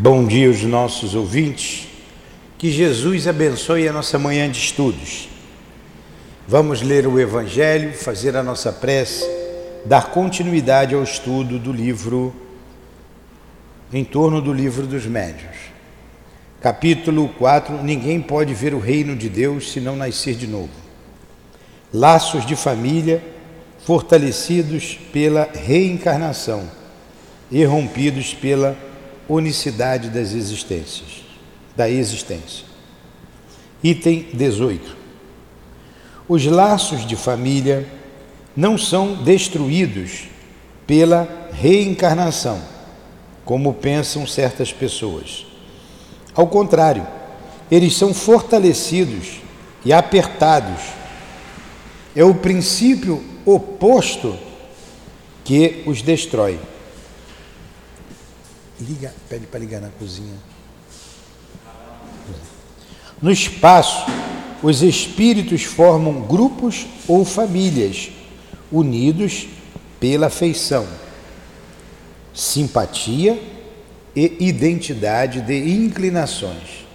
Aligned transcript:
Bom 0.00 0.24
dia 0.24 0.46
aos 0.46 0.62
nossos 0.62 1.16
ouvintes. 1.16 1.88
Que 2.56 2.70
Jesus 2.70 3.26
abençoe 3.26 3.88
a 3.88 3.92
nossa 3.92 4.16
manhã 4.16 4.48
de 4.48 4.56
estudos. 4.56 5.28
Vamos 6.46 6.80
ler 6.82 7.04
o 7.04 7.18
Evangelho, 7.18 7.92
fazer 7.92 8.36
a 8.36 8.42
nossa 8.44 8.72
prece, 8.72 9.28
dar 9.84 10.12
continuidade 10.12 10.94
ao 10.94 11.02
estudo 11.02 11.58
do 11.58 11.72
livro, 11.72 12.32
em 13.92 14.04
torno 14.04 14.40
do 14.40 14.52
livro 14.52 14.86
dos 14.86 15.04
médios. 15.04 15.56
Capítulo 16.60 17.30
4: 17.30 17.82
Ninguém 17.82 18.20
pode 18.20 18.54
ver 18.54 18.74
o 18.74 18.78
reino 18.78 19.16
de 19.16 19.28
Deus 19.28 19.72
se 19.72 19.80
não 19.80 19.96
nascer 19.96 20.36
de 20.36 20.46
novo. 20.46 20.70
Laços 21.92 22.46
de 22.46 22.54
família 22.54 23.20
fortalecidos 23.84 24.96
pela 25.12 25.48
reencarnação 25.52 26.70
e 27.50 27.64
rompidos 27.64 28.32
pela 28.32 28.86
unicidade 29.28 30.08
das 30.08 30.32
existências, 30.32 31.22
da 31.76 31.88
existência. 31.88 32.64
Item 33.82 34.26
18. 34.32 34.96
Os 36.28 36.44
laços 36.46 37.06
de 37.06 37.14
família 37.16 37.86
não 38.56 38.76
são 38.76 39.14
destruídos 39.22 40.24
pela 40.86 41.48
reencarnação, 41.52 42.60
como 43.44 43.74
pensam 43.74 44.26
certas 44.26 44.72
pessoas. 44.72 45.46
Ao 46.34 46.46
contrário, 46.46 47.06
eles 47.70 47.96
são 47.96 48.14
fortalecidos 48.14 49.40
e 49.84 49.92
apertados. 49.92 50.82
É 52.16 52.24
o 52.24 52.34
princípio 52.34 53.22
oposto 53.44 54.36
que 55.44 55.82
os 55.86 56.02
destrói. 56.02 56.58
Liga, 58.80 59.12
pede 59.28 59.46
para 59.46 59.58
ligar 59.58 59.80
na 59.80 59.88
cozinha. 59.88 60.34
No 63.20 63.32
espaço, 63.32 64.06
os 64.62 64.82
espíritos 64.82 65.64
formam 65.64 66.22
grupos 66.22 66.86
ou 67.08 67.24
famílias 67.24 68.10
unidos 68.70 69.48
pela 69.98 70.28
afeição, 70.28 70.86
simpatia 72.32 73.40
e 74.14 74.36
identidade 74.38 75.40
de 75.40 75.58
inclinações. 75.58 76.86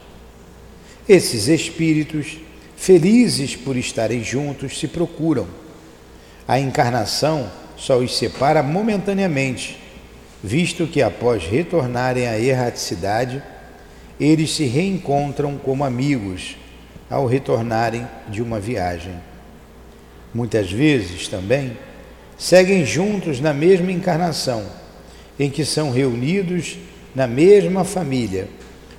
Esses 1.07 1.49
espíritos, 1.49 2.37
felizes 2.77 3.57
por 3.57 3.75
estarem 3.75 4.23
juntos, 4.23 4.79
se 4.79 4.87
procuram. 4.87 5.47
A 6.47 6.59
encarnação 6.59 7.51
só 7.75 7.97
os 7.97 8.17
separa 8.17 8.63
momentaneamente 8.63 9.82
visto 10.43 10.85
que 10.85 11.01
após 11.01 11.45
retornarem 11.45 12.27
à 12.27 12.37
erraticidade, 12.37 13.41
eles 14.19 14.53
se 14.53 14.65
reencontram 14.65 15.57
como 15.57 15.85
amigos 15.85 16.57
ao 17.09 17.25
retornarem 17.25 18.05
de 18.27 18.41
uma 18.41 18.59
viagem. 18.59 19.13
Muitas 20.33 20.69
vezes 20.69 21.29
também 21.29 21.77
seguem 22.37 22.85
juntos 22.85 23.39
na 23.39 23.53
mesma 23.53 23.91
encarnação, 23.91 24.65
em 25.39 25.49
que 25.49 25.63
são 25.63 25.91
reunidos 25.91 26.77
na 27.15 27.25
mesma 27.25 27.85
família 27.85 28.49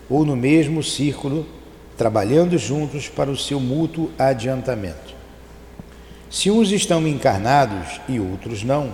ou 0.09 0.25
no 0.25 0.35
mesmo 0.35 0.83
círculo, 0.83 1.47
trabalhando 1.99 2.57
juntos 2.57 3.09
para 3.09 3.31
o 3.31 3.37
seu 3.37 3.61
mútuo 3.61 4.11
adiantamento. 4.19 5.15
Se 6.31 6.51
uns 6.51 6.73
estão 6.73 7.07
encarnados 7.07 8.01
e 8.09 8.19
outros 8.19 8.63
não, 8.63 8.93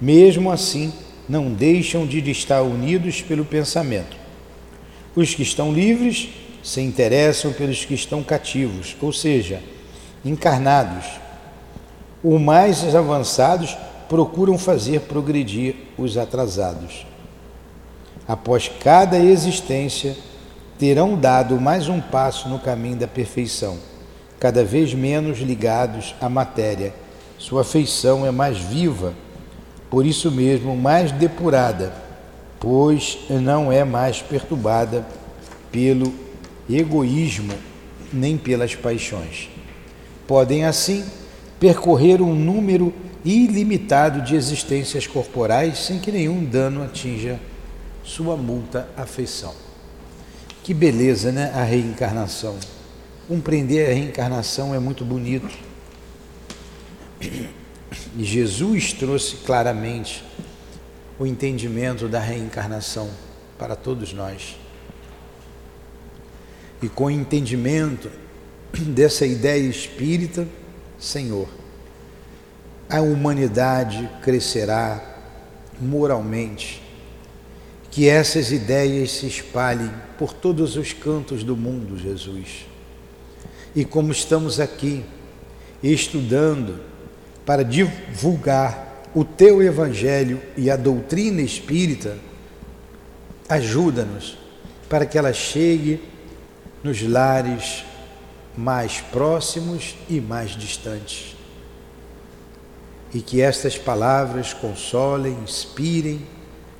mesmo 0.00 0.50
assim 0.50 0.92
não 1.28 1.52
deixam 1.52 2.06
de 2.06 2.18
estar 2.30 2.62
unidos 2.62 3.22
pelo 3.22 3.44
pensamento. 3.44 4.16
Os 5.16 5.34
que 5.34 5.42
estão 5.42 5.72
livres 5.72 6.28
se 6.62 6.80
interessam 6.80 7.52
pelos 7.52 7.84
que 7.84 7.94
estão 7.94 8.22
cativos, 8.22 8.96
ou 9.00 9.12
seja, 9.12 9.62
encarnados. 10.24 11.06
Os 12.22 12.40
mais 12.40 12.94
avançados 12.94 13.76
procuram 14.08 14.58
fazer 14.58 15.00
progredir 15.02 15.74
os 15.96 16.16
atrasados. 16.16 17.06
Após 18.26 18.70
cada 18.82 19.18
existência, 19.18 20.16
terão 20.78 21.16
dado 21.16 21.60
mais 21.60 21.88
um 21.88 22.00
passo 22.00 22.48
no 22.48 22.58
caminho 22.58 22.96
da 22.96 23.06
perfeição, 23.06 23.78
cada 24.40 24.64
vez 24.64 24.94
menos 24.94 25.38
ligados 25.38 26.14
à 26.20 26.28
matéria. 26.28 26.94
Sua 27.38 27.60
afeição 27.60 28.24
é 28.24 28.30
mais 28.30 28.58
viva 28.58 29.14
por 29.94 30.04
isso 30.04 30.28
mesmo 30.28 30.76
mais 30.76 31.12
depurada, 31.12 31.94
pois 32.58 33.16
não 33.30 33.70
é 33.70 33.84
mais 33.84 34.20
perturbada 34.20 35.06
pelo 35.70 36.12
egoísmo 36.68 37.54
nem 38.12 38.36
pelas 38.36 38.74
paixões. 38.74 39.48
Podem 40.26 40.64
assim 40.64 41.04
percorrer 41.60 42.20
um 42.20 42.34
número 42.34 42.92
ilimitado 43.24 44.20
de 44.20 44.34
existências 44.34 45.06
corporais 45.06 45.78
sem 45.78 46.00
que 46.00 46.10
nenhum 46.10 46.44
dano 46.44 46.82
atinja 46.82 47.38
sua 48.02 48.36
multa 48.36 48.88
afeição. 48.96 49.54
Que 50.64 50.74
beleza, 50.74 51.30
né? 51.30 51.52
A 51.54 51.62
reencarnação. 51.62 52.56
Compreender 53.28 53.88
a 53.88 53.94
reencarnação 53.94 54.74
é 54.74 54.80
muito 54.80 55.04
bonito. 55.04 55.56
E 58.16 58.24
Jesus 58.24 58.92
trouxe 58.92 59.36
claramente 59.44 60.24
o 61.18 61.26
entendimento 61.26 62.08
da 62.08 62.20
reencarnação 62.20 63.10
para 63.58 63.74
todos 63.74 64.12
nós. 64.12 64.56
E 66.82 66.88
com 66.88 67.06
o 67.06 67.10
entendimento 67.10 68.10
dessa 68.72 69.26
ideia 69.26 69.68
espírita, 69.68 70.46
Senhor, 70.98 71.48
a 72.88 73.00
humanidade 73.00 74.08
crescerá 74.22 75.02
moralmente, 75.80 76.82
que 77.90 78.08
essas 78.08 78.52
ideias 78.52 79.10
se 79.10 79.26
espalhem 79.26 79.90
por 80.18 80.32
todos 80.32 80.76
os 80.76 80.92
cantos 80.92 81.42
do 81.42 81.56
mundo, 81.56 81.98
Jesus. 81.98 82.66
E 83.74 83.84
como 83.84 84.12
estamos 84.12 84.60
aqui 84.60 85.04
estudando 85.82 86.93
para 87.44 87.64
divulgar 87.64 89.02
o 89.14 89.24
teu 89.24 89.62
evangelho 89.62 90.40
e 90.56 90.70
a 90.70 90.76
doutrina 90.76 91.40
espírita, 91.40 92.16
ajuda-nos 93.48 94.36
para 94.88 95.06
que 95.06 95.16
ela 95.16 95.32
chegue 95.32 96.00
nos 96.82 97.02
lares 97.02 97.84
mais 98.56 99.00
próximos 99.00 99.96
e 100.08 100.20
mais 100.20 100.50
distantes. 100.50 101.36
E 103.12 103.20
que 103.20 103.40
estas 103.40 103.78
palavras 103.78 104.52
consolem, 104.52 105.38
inspirem 105.44 106.26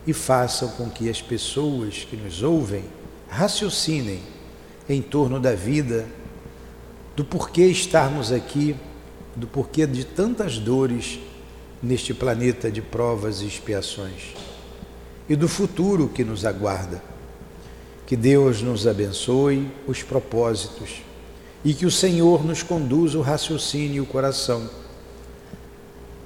e 0.07 0.13
façam 0.13 0.69
com 0.71 0.91
que 0.91 1.09
as 1.09 1.23
pessoas 1.23 2.07
que 2.09 2.17
nos 2.17 2.43
ouvem 2.43 2.85
raciocinem 3.29 4.21
em 4.89 5.01
torno 5.01 5.41
da 5.41 5.55
vida, 5.55 6.07
do 7.17 7.25
porquê 7.25 7.67
estarmos 7.67 8.33
aqui 8.33 8.77
do 9.37 9.47
porquê 9.47 9.87
de 9.87 10.05
tantas 10.05 10.59
dores 10.59 11.19
neste 11.83 12.15
planeta 12.15 12.71
de 12.71 12.81
provas 12.81 13.41
e 13.41 13.47
expiações 13.47 14.35
e 15.29 15.35
do 15.35 15.49
futuro 15.49 16.09
que 16.09 16.25
nos 16.25 16.45
aguarda. 16.45 17.03
Que 18.07 18.17
Deus 18.17 18.61
nos 18.61 18.87
abençoe 18.87 19.71
os 19.87 20.03
propósitos 20.03 21.03
e 21.65 21.73
que 21.73 21.87
o 21.87 21.91
Senhor 21.91 22.45
nos 22.45 22.63
conduza 22.63 23.19
o 23.19 23.23
raciocínio 23.23 23.97
e 23.97 24.01
o 24.01 24.07
coração. 24.07 24.69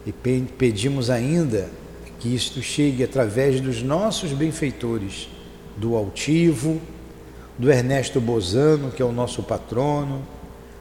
E 0.04 0.12
pedimos 0.58 1.10
ainda 1.10 1.70
que 2.18 2.34
isto 2.34 2.60
chegue 2.60 3.04
através 3.04 3.60
dos 3.60 3.80
nossos 3.82 4.32
benfeitores, 4.32 5.28
do 5.76 5.94
Altivo, 5.94 6.80
do 7.56 7.70
Ernesto 7.70 8.20
Bozano, 8.20 8.90
que 8.90 9.00
é 9.00 9.04
o 9.04 9.12
nosso 9.12 9.42
patrono, 9.44 10.26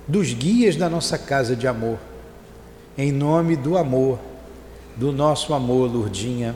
dos 0.07 0.33
guias 0.33 0.75
da 0.75 0.89
nossa 0.89 1.17
casa 1.17 1.55
de 1.55 1.67
amor 1.67 1.99
em 2.97 3.11
nome 3.11 3.55
do 3.55 3.77
amor, 3.77 4.19
do 4.95 5.11
nosso 5.11 5.53
amor, 5.53 5.89
Lurdinha, 5.91 6.55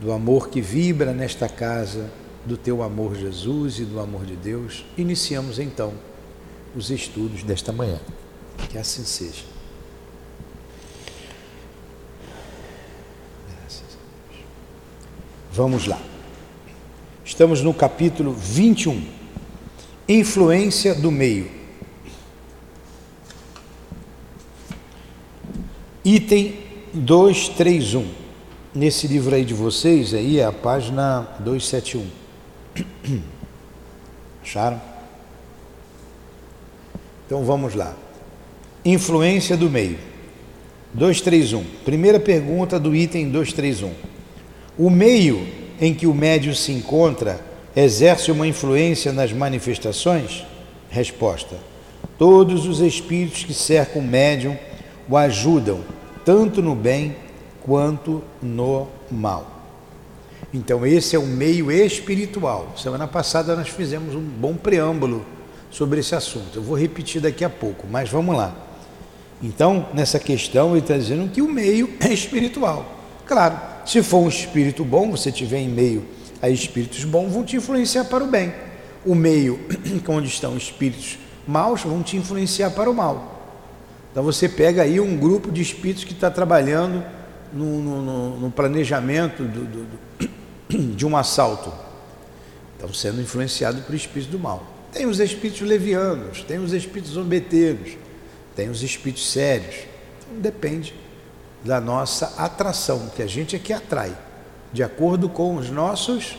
do 0.00 0.10
amor 0.12 0.48
que 0.48 0.60
vibra 0.60 1.12
nesta 1.12 1.48
casa, 1.48 2.10
do 2.44 2.56
teu 2.56 2.82
amor, 2.82 3.14
Jesus, 3.14 3.78
e 3.78 3.84
do 3.84 4.00
amor 4.00 4.24
de 4.24 4.34
Deus, 4.34 4.84
iniciamos 4.96 5.58
então 5.58 5.92
os 6.74 6.90
estudos 6.90 7.42
desta 7.42 7.72
manhã. 7.72 8.00
Que 8.68 8.78
assim 8.78 9.04
seja. 9.04 9.44
Vamos 15.52 15.86
lá. 15.86 16.00
Estamos 17.24 17.62
no 17.62 17.74
capítulo 17.74 18.32
21. 18.32 19.04
Influência 20.08 20.94
do 20.94 21.10
meio. 21.10 21.57
Item 26.08 26.54
231. 26.94 28.06
Nesse 28.74 29.06
livro 29.06 29.34
aí 29.34 29.44
de 29.44 29.52
vocês, 29.52 30.14
aí 30.14 30.40
é 30.40 30.44
a 30.46 30.50
página 30.50 31.28
271. 31.40 32.06
Acharam? 34.42 34.80
Então 37.26 37.44
vamos 37.44 37.74
lá. 37.74 37.94
Influência 38.86 39.54
do 39.54 39.68
meio. 39.68 39.98
231. 40.94 41.62
Primeira 41.84 42.18
pergunta 42.18 42.80
do 42.80 42.96
item 42.96 43.28
231. 43.28 43.92
O 44.78 44.88
meio 44.88 45.46
em 45.78 45.92
que 45.92 46.06
o 46.06 46.14
médium 46.14 46.54
se 46.54 46.72
encontra 46.72 47.38
exerce 47.76 48.32
uma 48.32 48.48
influência 48.48 49.12
nas 49.12 49.30
manifestações? 49.30 50.46
Resposta: 50.88 51.56
Todos 52.16 52.64
os 52.64 52.80
espíritos 52.80 53.44
que 53.44 53.52
cercam 53.52 54.00
o 54.00 54.06
médium 54.06 54.56
o 55.08 55.16
ajudam, 55.16 55.80
tanto 56.28 56.60
no 56.60 56.74
bem 56.74 57.16
quanto 57.62 58.22
no 58.42 58.86
mal. 59.10 59.50
Então, 60.52 60.86
esse 60.86 61.16
é 61.16 61.18
o 61.18 61.24
meio 61.24 61.72
espiritual. 61.72 62.74
Semana 62.76 63.08
passada 63.08 63.56
nós 63.56 63.70
fizemos 63.70 64.14
um 64.14 64.20
bom 64.20 64.52
preâmbulo 64.52 65.24
sobre 65.70 66.00
esse 66.00 66.14
assunto. 66.14 66.56
Eu 66.56 66.62
vou 66.62 66.76
repetir 66.76 67.22
daqui 67.22 67.46
a 67.46 67.48
pouco, 67.48 67.86
mas 67.90 68.10
vamos 68.10 68.36
lá. 68.36 68.54
Então, 69.42 69.88
nessa 69.94 70.18
questão, 70.18 70.72
ele 70.72 70.80
está 70.80 70.98
dizendo 70.98 71.30
que 71.30 71.40
o 71.40 71.50
meio 71.50 71.94
é 71.98 72.12
espiritual. 72.12 72.84
Claro, 73.24 73.58
se 73.86 74.02
for 74.02 74.18
um 74.18 74.28
espírito 74.28 74.84
bom, 74.84 75.10
você 75.10 75.32
tiver 75.32 75.60
em 75.60 75.68
meio 75.70 76.04
a 76.42 76.50
espíritos 76.50 77.04
bons, 77.04 77.32
vão 77.32 77.42
te 77.42 77.56
influenciar 77.56 78.04
para 78.04 78.22
o 78.22 78.26
bem. 78.26 78.52
O 79.02 79.14
meio 79.14 79.58
onde 80.06 80.28
estão 80.28 80.58
espíritos 80.58 81.18
maus 81.46 81.80
vão 81.84 82.02
te 82.02 82.18
influenciar 82.18 82.72
para 82.72 82.90
o 82.90 82.94
mal. 82.94 83.37
Então 84.10 84.22
você 84.22 84.48
pega 84.48 84.82
aí 84.82 85.00
um 85.00 85.16
grupo 85.16 85.50
de 85.50 85.62
espíritos 85.62 86.04
que 86.04 86.12
está 86.12 86.30
trabalhando 86.30 87.04
no, 87.52 87.80
no, 87.80 88.40
no 88.40 88.50
planejamento 88.50 89.42
do, 89.42 89.64
do, 89.64 89.84
do, 89.84 90.94
de 90.94 91.06
um 91.06 91.16
assalto. 91.16 91.72
Estão 92.74 92.92
sendo 92.92 93.20
influenciados 93.20 93.84
por 93.84 93.94
espíritos 93.94 94.30
do 94.30 94.38
mal. 94.38 94.64
Tem 94.92 95.06
os 95.06 95.20
espíritos 95.20 95.60
levianos, 95.60 96.42
tem 96.42 96.58
os 96.58 96.72
espíritos 96.72 97.12
zombeteiros, 97.12 97.96
tem 98.56 98.68
os 98.68 98.82
espíritos 98.82 99.30
sérios. 99.30 99.76
Então 100.20 100.40
depende 100.40 100.94
da 101.64 101.80
nossa 101.80 102.34
atração, 102.38 103.10
que 103.14 103.22
a 103.22 103.26
gente 103.26 103.56
é 103.56 103.58
que 103.58 103.72
atrai, 103.72 104.16
de 104.72 104.82
acordo 104.82 105.28
com 105.28 105.56
os 105.56 105.70
nossos 105.70 106.38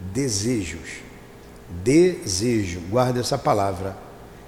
desejos. 0.00 1.04
Desejo, 1.82 2.80
guarda 2.88 3.20
essa 3.20 3.36
palavra. 3.36 3.96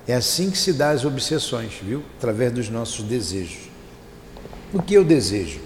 É 0.09 0.15
assim 0.15 0.51
que 0.51 0.57
se 0.57 0.73
dá 0.73 0.89
as 0.89 1.05
obsessões, 1.05 1.75
viu? 1.83 2.03
Através 2.17 2.51
dos 2.51 2.71
nossos 2.71 3.05
desejos. 3.05 3.69
O 4.73 4.81
que 4.81 4.95
eu 4.95 5.05
desejo? 5.05 5.61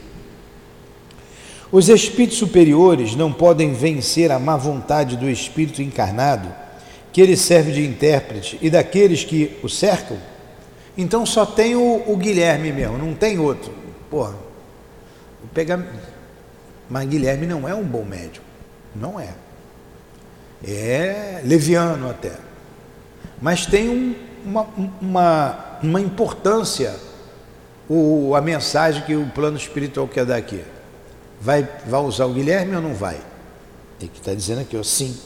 Os 1.71 1.89
espíritos 1.89 2.39
superiores 2.39 3.15
não 3.15 3.33
podem 3.33 3.73
vencer 3.73 4.33
a 4.33 4.41
má 4.41 4.57
vontade 4.57 5.17
do 5.17 5.31
espírito 5.31 5.81
encarnado, 5.81 6.53
que 7.13 7.21
ele 7.21 7.37
serve 7.37 7.71
de 7.71 7.87
intérprete, 7.87 8.59
e 8.61 8.69
daqueles 8.69 9.23
que 9.23 9.59
o 9.63 9.69
cercam? 9.69 10.19
Então 10.99 11.25
só 11.25 11.47
tem 11.47 11.77
o, 11.77 12.03
o 12.07 12.17
Guilherme 12.17 12.73
mesmo, 12.73 12.99
não 12.99 13.15
tem 13.15 13.39
outro. 13.39 13.73
Porra, 14.11 14.35
pega. 15.55 15.87
Mas 16.91 17.09
Guilherme 17.09 17.47
não 17.47 17.69
é 17.69 17.75
um 17.75 17.85
bom 17.85 18.05
médium. 18.05 18.43
Não 18.95 19.21
é. 19.21 19.29
É 20.67 21.41
leviano 21.45 22.11
até. 22.11 22.33
Mas 23.41 23.67
tem 23.67 23.89
um, 23.89 24.15
uma, 24.45 24.67
uma, 25.01 25.79
uma 25.83 26.01
importância 26.01 26.95
o, 27.89 28.35
a 28.35 28.41
mensagem 28.41 29.03
que 29.03 29.15
o 29.15 29.27
plano 29.27 29.57
espiritual 29.57 30.09
quer 30.09 30.25
dar 30.25 30.37
aqui. 30.37 30.61
Vai, 31.41 31.69
vai 31.87 32.01
usar 32.01 32.27
o 32.27 32.33
Guilherme 32.33 32.77
ou 32.77 32.83
não 32.83 32.95
vai? 32.95 33.17
Ele 34.01 34.11
que 34.13 34.19
está 34.19 34.33
dizendo 34.33 34.61
aqui, 34.61 34.83
sim. 34.85 35.17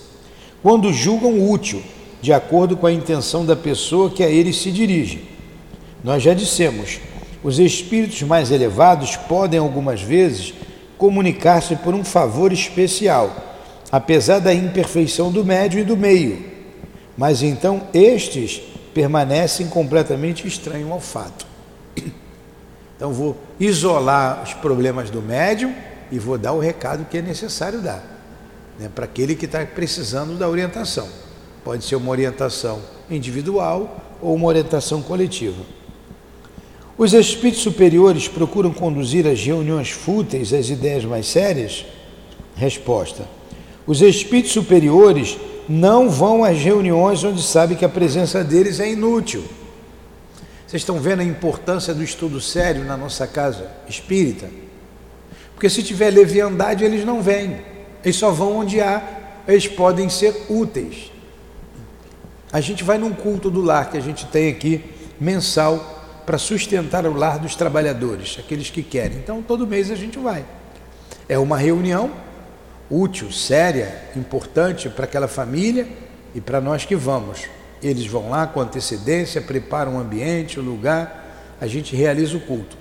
Quando 0.62 0.92
julgam 0.92 1.48
útil, 1.48 1.82
de 2.20 2.32
acordo 2.32 2.76
com 2.76 2.86
a 2.86 2.92
intenção 2.92 3.44
da 3.44 3.54
pessoa 3.54 4.10
que 4.10 4.24
a 4.24 4.28
eles 4.28 4.56
se 4.56 4.72
dirige. 4.72 5.28
Nós 6.02 6.22
já 6.22 6.34
dissemos, 6.34 6.98
os 7.42 7.58
espíritos 7.58 8.22
mais 8.22 8.50
elevados 8.50 9.16
podem 9.16 9.60
algumas 9.60 10.02
vezes 10.02 10.54
comunicar-se 10.98 11.76
por 11.76 11.94
um 11.94 12.02
favor 12.02 12.52
especial, 12.52 13.34
apesar 13.92 14.40
da 14.40 14.52
imperfeição 14.52 15.30
do 15.30 15.44
médio 15.44 15.78
e 15.78 15.84
do 15.84 15.96
meio. 15.96 16.44
Mas 17.16 17.42
então 17.42 17.82
estes 17.94 18.62
permanecem 18.96 19.68
completamente 19.68 20.48
estranhos 20.48 20.90
ao 20.90 21.00
fato. 21.00 21.46
Então 22.96 23.12
vou 23.12 23.36
isolar 23.60 24.42
os 24.42 24.54
problemas 24.54 25.10
do 25.10 25.20
médium 25.20 25.74
e 26.10 26.18
vou 26.18 26.38
dar 26.38 26.54
o 26.54 26.58
recado 26.58 27.04
que 27.04 27.18
é 27.18 27.20
necessário 27.20 27.82
dar 27.82 28.02
né, 28.80 28.88
para 28.94 29.04
aquele 29.04 29.34
que 29.34 29.44
está 29.44 29.66
precisando 29.66 30.38
da 30.38 30.48
orientação. 30.48 31.06
Pode 31.62 31.84
ser 31.84 31.96
uma 31.96 32.10
orientação 32.10 32.80
individual 33.10 34.00
ou 34.22 34.34
uma 34.34 34.46
orientação 34.46 35.02
coletiva. 35.02 35.62
Os 36.96 37.12
espíritos 37.12 37.62
superiores 37.62 38.28
procuram 38.28 38.72
conduzir 38.72 39.26
as 39.26 39.44
reuniões 39.44 39.90
fúteis 39.90 40.54
às 40.54 40.70
ideias 40.70 41.04
mais 41.04 41.26
sérias? 41.26 41.84
Resposta: 42.56 43.28
Os 43.86 44.00
espíritos 44.00 44.52
superiores 44.52 45.36
não 45.68 46.08
vão 46.08 46.44
às 46.44 46.58
reuniões 46.58 47.22
onde 47.24 47.42
sabem 47.42 47.76
que 47.76 47.84
a 47.84 47.88
presença 47.88 48.44
deles 48.44 48.80
é 48.80 48.90
inútil. 48.90 49.44
Vocês 50.66 50.82
estão 50.82 50.98
vendo 50.98 51.20
a 51.20 51.24
importância 51.24 51.94
do 51.94 52.02
estudo 52.02 52.40
sério 52.40 52.84
na 52.84 52.96
nossa 52.96 53.26
casa 53.26 53.70
espírita? 53.88 54.48
Porque 55.54 55.70
se 55.70 55.82
tiver 55.82 56.10
leviandade, 56.10 56.84
eles 56.84 57.04
não 57.04 57.22
vêm. 57.22 57.60
Eles 58.04 58.16
só 58.16 58.30
vão 58.30 58.58
onde 58.58 58.80
há, 58.80 59.02
eles 59.48 59.66
podem 59.66 60.08
ser 60.08 60.46
úteis. 60.48 61.10
A 62.52 62.60
gente 62.60 62.84
vai 62.84 62.98
num 62.98 63.12
culto 63.12 63.50
do 63.50 63.60
lar 63.60 63.90
que 63.90 63.96
a 63.96 64.00
gente 64.00 64.26
tem 64.26 64.48
aqui, 64.50 64.84
mensal, 65.20 66.22
para 66.26 66.38
sustentar 66.38 67.06
o 67.06 67.14
lar 67.14 67.38
dos 67.38 67.54
trabalhadores, 67.54 68.36
aqueles 68.38 68.68
que 68.68 68.82
querem. 68.82 69.18
Então, 69.18 69.42
todo 69.42 69.66
mês 69.66 69.90
a 69.90 69.94
gente 69.94 70.18
vai. 70.18 70.44
É 71.28 71.38
uma 71.38 71.56
reunião 71.56 72.10
útil, 72.90 73.32
séria, 73.32 74.02
importante 74.14 74.88
para 74.88 75.04
aquela 75.04 75.28
família 75.28 75.86
e 76.34 76.40
para 76.40 76.60
nós 76.60 76.84
que 76.84 76.94
vamos. 76.94 77.48
Eles 77.82 78.06
vão 78.06 78.30
lá 78.30 78.46
com 78.46 78.60
antecedência, 78.60 79.40
preparam 79.40 79.96
o 79.96 79.98
ambiente, 79.98 80.58
o 80.58 80.62
lugar, 80.62 81.56
a 81.60 81.66
gente 81.66 81.94
realiza 81.94 82.36
o 82.36 82.40
culto. 82.40 82.76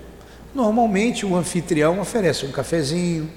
Normalmente 0.54 1.26
o 1.26 1.36
anfitrião 1.36 2.00
oferece 2.00 2.46
um 2.46 2.50
cafezinho, 2.50 3.30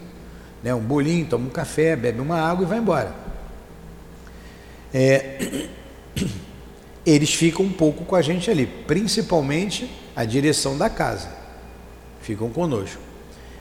né, 0.64 0.74
um 0.74 0.80
bolinho, 0.80 1.26
toma 1.26 1.48
um 1.48 1.50
café, 1.50 1.96
bebe 1.96 2.20
uma 2.20 2.40
água 2.40 2.66
e 2.66 2.68
vai 2.68 2.78
embora. 2.78 3.14
É, 4.94 5.68
eles 7.06 7.34
ficam 7.34 7.66
um 7.66 7.72
pouco 7.72 8.06
com 8.06 8.16
a 8.16 8.22
gente 8.22 8.50
ali, 8.50 8.66
principalmente 8.66 9.90
a 10.16 10.26
direção 10.26 10.78
da 10.78 10.90
casa. 10.90 11.30
Ficam 12.22 12.50
conosco. 12.50 13.09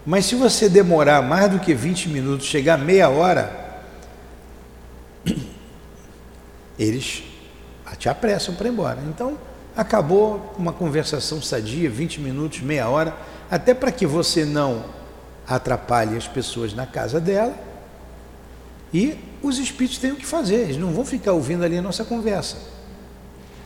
Mas 0.08 0.24
se 0.24 0.34
você 0.34 0.70
demorar 0.70 1.20
mais 1.20 1.50
do 1.50 1.60
que 1.60 1.74
20 1.74 2.08
minutos, 2.08 2.46
chegar 2.46 2.78
meia 2.78 3.10
hora, 3.10 3.84
eles 6.78 7.22
te 7.98 8.08
apressam 8.08 8.54
para 8.54 8.68
ir 8.68 8.70
embora. 8.70 8.98
Então, 9.06 9.36
acabou 9.76 10.54
uma 10.56 10.72
conversação 10.72 11.42
sadia, 11.42 11.90
20 11.90 12.22
minutos, 12.22 12.60
meia 12.60 12.88
hora, 12.88 13.14
até 13.50 13.74
para 13.74 13.92
que 13.92 14.06
você 14.06 14.46
não 14.46 14.82
atrapalhe 15.46 16.16
as 16.16 16.26
pessoas 16.26 16.72
na 16.72 16.86
casa 16.86 17.20
dela 17.20 17.54
e 18.94 19.14
os 19.42 19.58
espíritos 19.58 19.98
têm 19.98 20.12
o 20.12 20.16
que 20.16 20.24
fazer, 20.24 20.60
eles 20.60 20.78
não 20.78 20.90
vão 20.90 21.04
ficar 21.04 21.32
ouvindo 21.32 21.64
ali 21.64 21.76
a 21.76 21.82
nossa 21.82 22.02
conversa. 22.02 22.56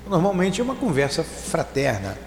Normalmente 0.08 0.60
é 0.60 0.64
uma 0.64 0.74
conversa 0.74 1.22
fraterna 1.22 2.18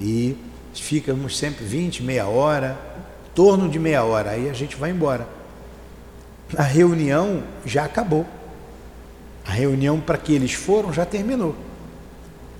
e 0.00 0.36
ficamos 0.72 1.36
sempre 1.36 1.64
20, 1.64 2.04
meia 2.04 2.28
hora, 2.28 2.78
torno 3.36 3.68
de 3.68 3.78
meia 3.78 4.02
hora, 4.02 4.30
aí 4.30 4.48
a 4.48 4.52
gente 4.54 4.74
vai 4.74 4.90
embora. 4.90 5.28
A 6.56 6.62
reunião 6.62 7.42
já 7.66 7.84
acabou. 7.84 8.24
A 9.44 9.52
reunião 9.52 10.00
para 10.00 10.16
que 10.16 10.32
eles 10.32 10.54
foram 10.54 10.92
já 10.92 11.04
terminou. 11.04 11.54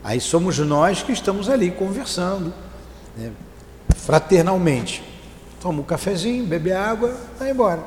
Aí 0.04 0.20
somos 0.20 0.58
nós 0.58 1.02
que 1.02 1.12
estamos 1.12 1.48
ali 1.48 1.70
conversando, 1.70 2.52
né? 3.16 3.32
fraternalmente. 3.96 5.02
Toma 5.60 5.80
um 5.80 5.84
cafezinho, 5.84 6.44
bebe 6.44 6.70
água, 6.70 7.16
vai 7.38 7.50
embora. 7.50 7.82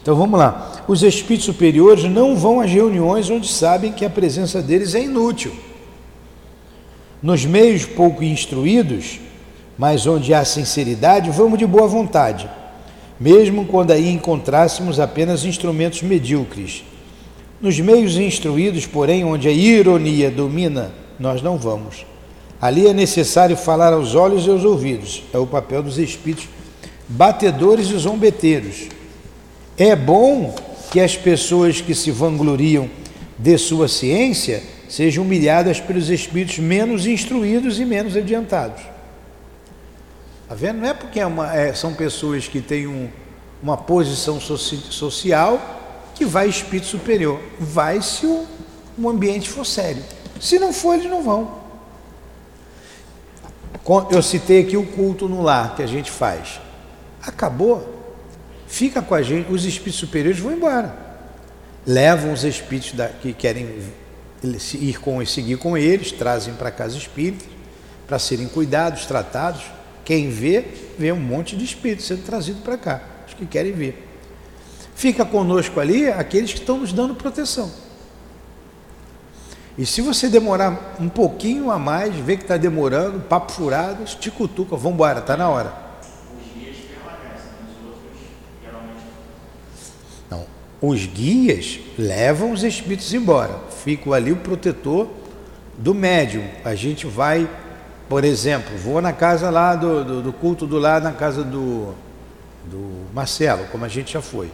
Então 0.00 0.16
vamos 0.16 0.38
lá. 0.38 0.84
Os 0.88 1.02
espíritos 1.02 1.44
superiores 1.44 2.04
não 2.04 2.34
vão 2.34 2.60
às 2.60 2.70
reuniões 2.70 3.28
onde 3.28 3.46
sabem 3.46 3.92
que 3.92 4.04
a 4.04 4.10
presença 4.10 4.62
deles 4.62 4.94
é 4.94 5.02
inútil. 5.02 5.54
Nos 7.22 7.44
meios 7.44 7.84
pouco 7.84 8.24
instruídos, 8.24 9.20
mas 9.78 10.06
onde 10.06 10.32
há 10.32 10.44
sinceridade, 10.44 11.30
vamos 11.30 11.58
de 11.58 11.66
boa 11.66 11.86
vontade, 11.86 12.48
mesmo 13.20 13.66
quando 13.66 13.90
aí 13.90 14.10
encontrássemos 14.10 14.98
apenas 14.98 15.44
instrumentos 15.44 16.02
medíocres. 16.02 16.84
Nos 17.60 17.78
meios 17.80 18.16
instruídos, 18.16 18.86
porém, 18.86 19.24
onde 19.24 19.48
a 19.48 19.52
ironia 19.52 20.30
domina, 20.30 20.92
nós 21.18 21.42
não 21.42 21.56
vamos. 21.56 22.04
Ali 22.60 22.86
é 22.86 22.92
necessário 22.92 23.56
falar 23.56 23.92
aos 23.92 24.14
olhos 24.14 24.46
e 24.46 24.50
aos 24.50 24.64
ouvidos. 24.64 25.22
É 25.32 25.38
o 25.38 25.46
papel 25.46 25.82
dos 25.82 25.98
espíritos 25.98 26.48
batedores 27.08 27.90
e 27.90 27.98
zombeteiros. 27.98 28.88
É 29.76 29.94
bom 29.94 30.54
que 30.90 31.00
as 31.00 31.16
pessoas 31.16 31.80
que 31.80 31.94
se 31.94 32.10
vangloriam 32.10 32.88
de 33.38 33.58
sua 33.58 33.88
ciência 33.88 34.62
sejam 34.88 35.24
humilhadas 35.24 35.80
pelos 35.80 36.08
espíritos 36.08 36.58
menos 36.58 37.06
instruídos 37.06 37.78
e 37.78 37.84
menos 37.84 38.16
adiantados. 38.16 38.95
Está 40.46 40.54
vendo? 40.54 40.78
Não 40.78 40.88
é 40.88 40.94
porque 40.94 41.18
é 41.18 41.26
uma, 41.26 41.52
é, 41.52 41.74
são 41.74 41.92
pessoas 41.92 42.46
que 42.46 42.60
têm 42.60 42.86
um, 42.86 43.10
uma 43.60 43.76
posição 43.76 44.40
soci, 44.40 44.76
social 44.90 45.60
que 46.14 46.24
vai 46.24 46.48
espírito 46.48 46.86
superior. 46.86 47.40
Vai 47.58 48.00
se 48.00 48.24
o, 48.24 48.46
ambiente 49.08 49.50
for 49.50 49.66
sério. 49.66 50.04
Se 50.40 50.56
não 50.56 50.72
for, 50.72 50.94
eles 50.94 51.10
não 51.10 51.20
vão. 51.20 51.66
Eu 54.08 54.22
citei 54.22 54.62
aqui 54.62 54.76
o 54.76 54.86
culto 54.86 55.28
no 55.28 55.42
lar 55.42 55.74
que 55.74 55.82
a 55.82 55.86
gente 55.86 56.12
faz. 56.12 56.60
Acabou. 57.20 57.94
Fica 58.68 59.02
com 59.02 59.16
a 59.16 59.22
gente, 59.22 59.50
os 59.52 59.64
espíritos 59.64 59.98
superiores 59.98 60.38
vão 60.38 60.52
embora. 60.52 60.94
Levam 61.84 62.32
os 62.32 62.44
espíritos 62.44 62.92
da, 62.92 63.08
que 63.08 63.32
querem 63.32 63.82
ir 64.44 65.00
com 65.00 65.20
e 65.20 65.26
seguir 65.26 65.56
com 65.56 65.76
eles, 65.76 66.12
trazem 66.12 66.54
para 66.54 66.70
casa 66.70 66.96
espíritas 66.96 67.56
para 68.06 68.18
serem 68.18 68.46
cuidados, 68.46 69.04
tratados. 69.06 69.62
Quem 70.06 70.30
vê, 70.30 70.64
vê 70.96 71.10
um 71.10 71.18
monte 71.18 71.56
de 71.56 71.64
espíritos 71.64 72.06
sendo 72.06 72.22
trazido 72.22 72.62
para 72.62 72.78
cá, 72.78 73.02
os 73.26 73.34
que 73.34 73.44
querem 73.44 73.72
ver. 73.72 74.06
Fica 74.94 75.24
conosco 75.24 75.80
ali 75.80 76.08
aqueles 76.08 76.52
que 76.52 76.60
estão 76.60 76.78
nos 76.78 76.92
dando 76.92 77.16
proteção. 77.16 77.70
E 79.76 79.84
se 79.84 80.00
você 80.00 80.28
demorar 80.28 80.94
um 81.00 81.08
pouquinho 81.08 81.72
a 81.72 81.78
mais, 81.78 82.14
vê 82.14 82.36
que 82.36 82.44
está 82.44 82.56
demorando, 82.56 83.18
papo 83.18 83.50
furado, 83.50 84.04
estica 84.04 84.44
o 84.44 84.46
tuca, 84.46 84.76
vamos 84.76 84.94
embora, 84.94 85.18
está 85.18 85.36
na 85.36 85.50
hora. 85.50 85.74
Não, 90.30 90.46
os 90.80 91.04
guias 91.04 91.80
levam 91.98 92.52
os 92.52 92.62
espíritos 92.62 93.12
embora. 93.12 93.58
Fica 93.82 94.12
ali 94.12 94.30
o 94.30 94.36
protetor 94.36 95.08
do 95.76 95.92
médium. 95.92 96.48
A 96.64 96.76
gente 96.76 97.06
vai, 97.06 97.50
por 98.08 98.24
exemplo, 98.24 98.76
vou 98.78 99.00
na 99.00 99.12
casa 99.12 99.50
lá 99.50 99.74
do, 99.74 100.04
do, 100.04 100.22
do 100.22 100.32
culto 100.32 100.66
do 100.66 100.78
lado, 100.78 101.02
na 101.02 101.12
casa 101.12 101.42
do, 101.42 101.94
do 102.64 103.06
Marcelo, 103.12 103.66
como 103.72 103.84
a 103.84 103.88
gente 103.88 104.12
já 104.12 104.22
foi. 104.22 104.50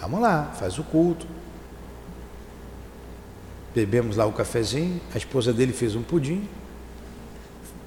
Vamos 0.00 0.20
lá, 0.20 0.52
faz 0.58 0.78
o 0.78 0.82
culto. 0.82 1.26
Bebemos 3.74 4.16
lá 4.16 4.24
o 4.24 4.32
cafezinho, 4.32 5.00
a 5.14 5.18
esposa 5.18 5.52
dele 5.52 5.72
fez 5.72 5.94
um 5.94 6.02
pudim, 6.02 6.48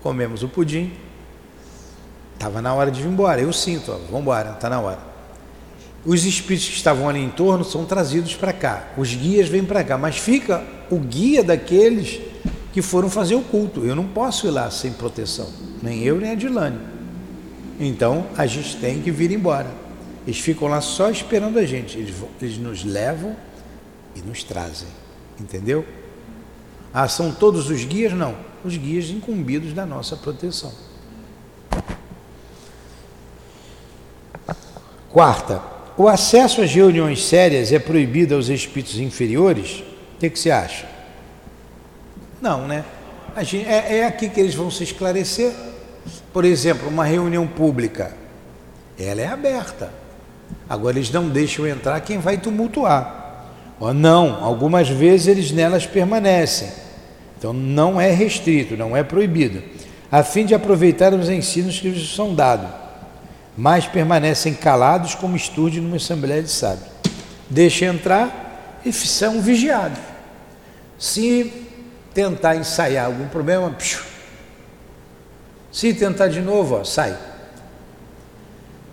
comemos 0.03 0.43
o 0.43 0.47
pudim. 0.47 0.93
Estava 2.35 2.61
na 2.61 2.71
hora 2.73 2.91
de 2.91 3.01
ir 3.01 3.07
embora, 3.07 3.41
eu 3.41 3.51
sinto, 3.51 3.91
vamos 3.91 4.21
embora, 4.21 4.51
está 4.51 4.69
na 4.69 4.79
hora. 4.79 4.99
Os 6.05 6.25
espíritos 6.25 6.69
que 6.69 6.75
estavam 6.75 7.09
ali 7.09 7.19
em 7.19 7.29
torno 7.29 7.65
são 7.65 7.85
trazidos 7.85 8.35
para 8.35 8.53
cá, 8.53 8.89
os 8.97 9.15
guias 9.15 9.49
vêm 9.49 9.65
para 9.65 9.83
cá, 9.83 9.97
mas 9.97 10.17
fica 10.17 10.63
o 10.91 10.99
guia 10.99 11.43
daqueles 11.43 12.21
que 12.71 12.81
foram 12.81 13.09
fazer 13.09 13.35
o 13.35 13.41
culto. 13.41 13.85
Eu 13.85 13.95
não 13.95 14.07
posso 14.07 14.47
ir 14.47 14.51
lá 14.51 14.69
sem 14.69 14.91
proteção, 14.93 15.49
nem 15.81 16.03
eu 16.03 16.19
nem 16.19 16.31
a 16.31 16.35
Dilane. 16.35 16.79
Então 17.79 18.27
a 18.37 18.45
gente 18.45 18.77
tem 18.77 19.01
que 19.01 19.11
vir 19.11 19.31
embora. 19.31 19.69
Eles 20.27 20.39
ficam 20.39 20.67
lá 20.67 20.81
só 20.81 21.09
esperando 21.09 21.57
a 21.57 21.65
gente. 21.65 21.97
Eles, 21.97 22.15
eles 22.41 22.57
nos 22.57 22.83
levam 22.83 23.35
e 24.15 24.21
nos 24.21 24.43
trazem. 24.43 24.87
Entendeu? 25.39 25.85
Ah, 26.93 27.07
são 27.07 27.31
todos 27.31 27.69
os 27.69 27.83
guias? 27.85 28.13
Não. 28.13 28.35
Os 28.63 28.75
guias 28.75 29.09
incumbidos 29.09 29.73
da 29.73 29.85
nossa 29.85 30.17
proteção. 30.17 30.71
Quarta, 35.09 35.61
o 35.97 36.07
acesso 36.07 36.61
às 36.61 36.71
reuniões 36.71 37.23
sérias 37.25 37.71
é 37.71 37.79
proibido 37.79 38.35
aos 38.35 38.49
espíritos 38.49 38.99
inferiores? 38.99 39.83
O 40.15 40.19
que, 40.19 40.29
que 40.29 40.37
você 40.37 40.51
acha? 40.51 40.98
Não, 42.41 42.67
né? 42.67 42.83
Gente, 43.41 43.67
é, 43.67 43.99
é 43.99 44.05
aqui 44.05 44.29
que 44.29 44.39
eles 44.39 44.55
vão 44.55 44.69
se 44.71 44.83
esclarecer. 44.83 45.53
Por 46.33 46.45
exemplo, 46.45 46.87
uma 46.87 47.05
reunião 47.05 47.47
pública, 47.47 48.13
ela 48.97 49.21
é 49.21 49.27
aberta. 49.27 49.91
Agora 50.67 50.97
eles 50.97 51.11
não 51.11 51.29
deixam 51.29 51.67
entrar 51.67 51.99
quem 52.01 52.19
vai 52.19 52.37
tumultuar. 52.37 53.45
Ou 53.79 53.93
não, 53.93 54.43
algumas 54.43 54.89
vezes 54.89 55.27
eles 55.27 55.51
nelas 55.51 55.85
permanecem. 55.85 56.69
Então 57.37 57.53
não 57.53 57.99
é 57.99 58.11
restrito, 58.11 58.75
não 58.75 58.95
é 58.95 59.01
proibido, 59.01 59.63
a 60.11 60.23
fim 60.23 60.45
de 60.45 60.53
aproveitar 60.53 61.13
os 61.13 61.29
ensinos 61.29 61.79
que 61.79 61.89
lhes 61.89 62.13
são 62.13 62.35
dados, 62.35 62.67
mas 63.55 63.87
permanecem 63.87 64.53
calados 64.53 65.15
como 65.15 65.37
estude 65.37 65.79
numa 65.79 65.95
assembleia 65.95 66.43
de 66.43 66.49
sábios. 66.49 66.89
Deixa 67.49 67.85
entrar 67.85 68.81
e 68.85 68.91
são 68.91 69.41
vigiados. 69.41 69.99
Se 70.97 71.68
tentar 72.19 72.57
ensaiar 72.57 73.05
algum 73.05 73.29
problema, 73.29 73.69
psiu. 73.71 74.01
se 75.71 75.93
tentar 75.93 76.27
de 76.27 76.41
novo, 76.41 76.75
ó, 76.75 76.83
sai. 76.83 77.17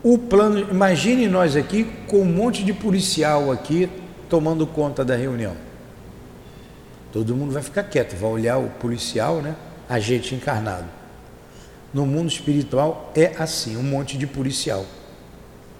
O 0.00 0.16
plano, 0.16 0.60
imagine 0.70 1.26
nós 1.26 1.56
aqui 1.56 1.82
com 2.06 2.20
um 2.20 2.24
monte 2.24 2.62
de 2.62 2.72
policial 2.72 3.50
aqui 3.50 3.90
tomando 4.28 4.64
conta 4.64 5.04
da 5.04 5.16
reunião. 5.16 5.56
Todo 7.12 7.34
mundo 7.34 7.52
vai 7.52 7.64
ficar 7.64 7.82
quieto, 7.82 8.14
vai 8.14 8.30
olhar 8.30 8.58
o 8.58 8.68
policial, 8.68 9.42
né? 9.42 9.56
Agente 9.88 10.32
encarnado. 10.32 10.86
No 11.92 12.06
mundo 12.06 12.28
espiritual 12.28 13.10
é 13.16 13.34
assim, 13.36 13.76
um 13.76 13.82
monte 13.82 14.16
de 14.16 14.26
policial. 14.28 14.86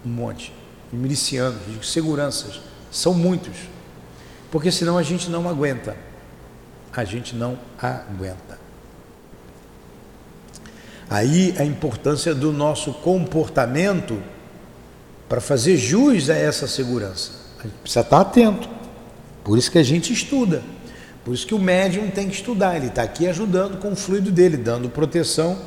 Um 0.05 0.09
monte. 0.09 0.53
De 0.91 0.99
milicianos, 0.99 1.61
de 1.65 1.87
seguranças. 1.87 2.61
São 2.91 3.15
muitos. 3.15 3.57
Porque 4.51 4.73
senão 4.73 4.99
a 4.99 5.03
gente 5.05 5.31
não 5.31 5.49
aguenta. 5.49 5.97
A 6.97 7.05
gente 7.05 7.37
não 7.37 7.59
aguenta. 7.79 8.59
Aí 11.09 11.55
a 11.59 11.65
importância 11.65 12.35
do 12.35 12.53
nosso 12.53 12.93
comportamento 12.95 14.21
para 15.29 15.41
fazer 15.41 15.77
jus 15.77 16.31
a 16.31 16.35
essa 16.35 16.67
segurança. 16.67 17.33
A 17.59 17.63
gente 17.65 17.75
precisa 17.83 18.01
estar 18.01 18.21
atento. 18.21 18.69
Por 19.45 19.59
isso 19.59 19.71
que 19.71 19.79
a 19.79 19.83
gente 19.83 20.13
estuda. 20.13 20.63
Por 21.25 21.35
isso 21.35 21.47
que 21.47 21.55
o 21.55 21.59
médium 21.59 22.11
tem 22.11 22.29
que 22.29 22.37
estudar. 22.37 22.77
Ele 22.77 22.87
está 22.87 23.03
aqui 23.03 23.29
ajudando 23.29 23.79
com 23.79 23.93
o 23.93 23.97
fluido 23.97 24.33
dele, 24.33 24.57
dando 24.57 24.89
proteção 24.89 25.61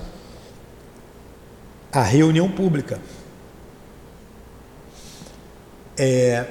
à 1.92 2.02
reunião 2.02 2.50
pública. 2.50 3.00
É... 5.98 6.46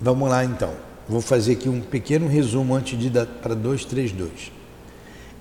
Vamos 0.00 0.28
lá 0.28 0.44
então. 0.44 0.89
Vou 1.10 1.20
fazer 1.20 1.52
aqui 1.52 1.68
um 1.68 1.80
pequeno 1.82 2.26
resumo 2.26 2.74
antes 2.74 2.98
de 2.98 3.10
dar 3.10 3.26
para 3.26 3.54
232. 3.54 4.50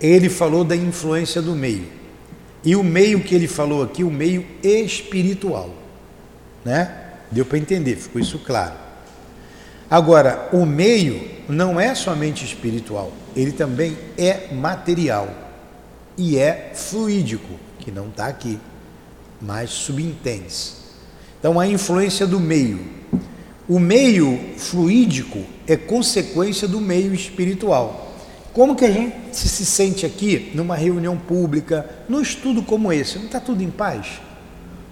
Ele 0.01 0.27
falou 0.27 0.65
da 0.65 0.75
influência 0.75 1.41
do 1.41 1.55
meio. 1.55 1.85
E 2.65 2.75
o 2.75 2.83
meio 2.83 3.21
que 3.21 3.33
ele 3.33 3.47
falou 3.47 3.83
aqui, 3.83 4.03
o 4.03 4.11
meio 4.11 4.45
espiritual 4.61 5.79
né? 6.63 7.05
Deu 7.31 7.45
para 7.45 7.57
entender, 7.57 7.95
ficou 7.95 8.21
isso 8.21 8.39
claro. 8.39 8.73
Agora, 9.89 10.49
o 10.51 10.65
meio 10.65 11.29
não 11.47 11.79
é 11.79 11.95
somente 11.95 12.45
espiritual, 12.45 13.11
ele 13.35 13.51
também 13.51 13.97
é 14.17 14.53
material 14.53 15.29
e 16.17 16.37
é 16.37 16.71
fluídico, 16.75 17.59
que 17.79 17.91
não 17.91 18.07
está 18.07 18.27
aqui, 18.27 18.59
mas 19.41 19.69
subentende-se. 19.69 20.73
Então, 21.39 21.59
a 21.59 21.65
influência 21.65 22.27
do 22.27 22.39
meio. 22.39 22.99
O 23.69 23.77
meio 23.77 24.55
fluídico 24.57 25.45
é 25.67 25.77
consequência 25.77 26.67
do 26.67 26.81
meio 26.81 27.13
espiritual. 27.13 28.15
Como 28.51 28.75
que 28.75 28.83
a 28.83 28.91
gente 28.91 29.37
se 29.37 29.63
sente 29.63 30.07
aqui 30.07 30.51
numa 30.55 30.75
reunião 30.75 31.15
pública, 31.15 31.87
num 32.09 32.19
estudo 32.19 32.63
como 32.63 32.91
esse? 32.91 33.19
Não 33.19 33.27
está 33.27 33.39
tudo 33.39 33.61
em 33.61 33.69
paz? 33.69 34.19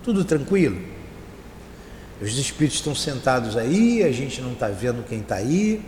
Tudo 0.03 0.23
tranquilo? 0.23 0.79
Os 2.21 2.37
espíritos 2.37 2.77
estão 2.77 2.93
sentados 2.93 3.57
aí, 3.57 4.03
a 4.03 4.11
gente 4.11 4.41
não 4.41 4.53
está 4.53 4.67
vendo 4.67 5.03
quem 5.09 5.21
está 5.21 5.37
aí. 5.37 5.81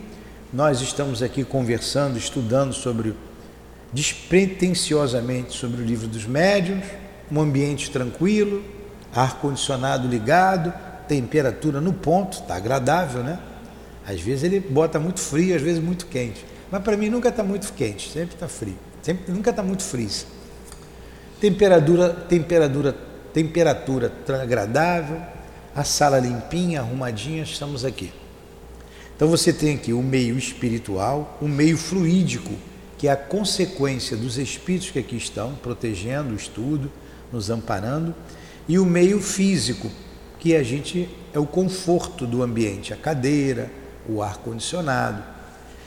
Nós 0.52 0.80
estamos 0.80 1.22
aqui 1.22 1.44
conversando, 1.44 2.18
estudando 2.18 2.72
sobre 2.72 3.14
despretensiosamente 3.92 5.56
sobre 5.56 5.80
o 5.80 5.84
livro 5.84 6.08
dos 6.08 6.26
médiuns, 6.26 6.84
um 7.30 7.40
ambiente 7.40 7.88
tranquilo, 7.88 8.64
ar 9.14 9.38
condicionado 9.40 10.08
ligado, 10.08 10.72
temperatura 11.10 11.80
no 11.80 11.92
ponto, 11.92 12.38
está 12.38 12.54
agradável, 12.54 13.24
né? 13.24 13.40
Às 14.06 14.20
vezes 14.20 14.44
ele 14.44 14.60
bota 14.60 15.00
muito 15.00 15.18
frio, 15.18 15.56
às 15.56 15.60
vezes 15.60 15.82
muito 15.82 16.06
quente. 16.06 16.44
Mas 16.70 16.80
para 16.84 16.96
mim 16.96 17.08
nunca 17.08 17.30
está 17.30 17.42
muito 17.42 17.72
quente, 17.72 18.08
sempre 18.12 18.36
está 18.36 18.46
frio. 18.46 18.78
Sempre, 19.02 19.32
nunca 19.32 19.50
está 19.50 19.60
muito 19.60 19.82
frio. 19.82 20.08
Temperatura, 21.40 22.10
temperatura, 22.10 22.96
temperatura 23.34 24.12
agradável, 24.40 25.20
a 25.74 25.82
sala 25.82 26.20
limpinha, 26.20 26.80
arrumadinha, 26.80 27.42
estamos 27.42 27.84
aqui. 27.84 28.12
Então 29.16 29.26
você 29.26 29.52
tem 29.52 29.74
aqui 29.74 29.92
o 29.92 30.02
meio 30.02 30.38
espiritual, 30.38 31.36
o 31.42 31.48
meio 31.48 31.76
fluídico, 31.76 32.52
que 32.96 33.08
é 33.08 33.10
a 33.10 33.16
consequência 33.16 34.16
dos 34.16 34.38
espíritos 34.38 34.90
que 34.90 34.98
aqui 35.00 35.16
estão, 35.16 35.54
protegendo 35.56 36.34
o 36.34 36.36
estudo, 36.36 36.90
nos 37.32 37.50
amparando, 37.50 38.14
e 38.68 38.78
o 38.78 38.86
meio 38.86 39.20
físico, 39.20 39.90
que 40.40 40.56
a 40.56 40.62
gente 40.62 41.08
é 41.34 41.38
o 41.38 41.46
conforto 41.46 42.26
do 42.26 42.42
ambiente, 42.42 42.92
a 42.94 42.96
cadeira, 42.96 43.70
o 44.08 44.22
ar 44.22 44.38
condicionado. 44.38 45.22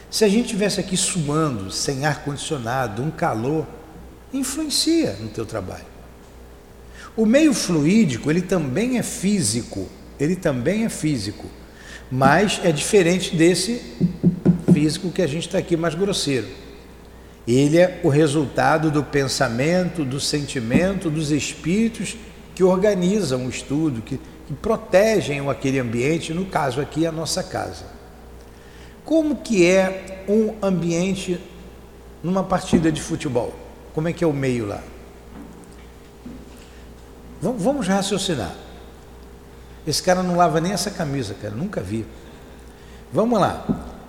Se 0.10 0.24
a 0.24 0.30
gente 0.30 0.50
tivesse 0.50 0.80
aqui 0.80 0.96
suando, 0.96 1.72
sem 1.72 2.06
ar 2.06 2.24
condicionado, 2.24 3.02
um 3.02 3.10
calor, 3.10 3.66
influencia 4.32 5.18
no 5.20 5.30
teu 5.30 5.44
trabalho. 5.44 5.86
O 7.18 7.26
meio 7.26 7.54
fluídico, 7.54 8.30
ele 8.30 8.42
também 8.42 9.00
é 9.00 9.04
físico, 9.04 9.90
ele 10.20 10.36
também 10.36 10.86
é 10.86 10.90
físico, 10.90 11.48
mas 12.12 12.62
é 12.64 12.72
diferente 12.72 13.36
desse 13.36 13.82
físico 14.72 15.12
que 15.12 15.22
a 15.22 15.28
gente 15.28 15.48
está 15.48 15.58
aqui 15.58 15.76
mais 15.76 15.96
grosseiro. 15.96 16.48
Ele 17.48 17.78
é 17.78 18.00
o 18.04 18.10
resultado 18.10 18.92
do 18.92 19.04
pensamento, 19.04 20.06
do 20.06 20.20
sentimento, 20.20 21.10
dos 21.10 21.32
espíritos 21.32 22.16
que 22.56 22.64
organizam 22.64 23.46
o 23.46 23.50
estudo, 23.50 24.02
que, 24.02 24.20
que 24.48 24.54
protegem 24.54 25.48
aquele 25.50 25.80
ambiente, 25.80 26.34
no 26.34 26.46
caso 26.46 26.82
aqui 26.82 27.06
a 27.06 27.12
nossa 27.12 27.44
casa. 27.44 27.86
Como 29.06 29.38
que 29.38 29.66
é 29.66 30.24
um 30.28 30.56
ambiente 30.62 31.40
numa 32.24 32.44
partida 32.44 32.92
de 32.92 33.02
futebol? 33.02 33.54
Como 33.94 34.08
é 34.08 34.14
que 34.14 34.24
é 34.24 34.28
o 34.28 34.34
meio 34.34 34.66
lá? 34.66 34.82
Vamos 37.42 37.88
raciocinar. 37.88 38.56
Esse 39.86 40.02
cara 40.02 40.24
não 40.24 40.38
lava 40.38 40.62
nem 40.62 40.72
essa 40.72 40.90
camisa, 40.90 41.36
cara, 41.42 41.54
nunca 41.54 41.82
vi. 41.82 42.06
Vamos 43.12 43.40
lá. 43.40 43.66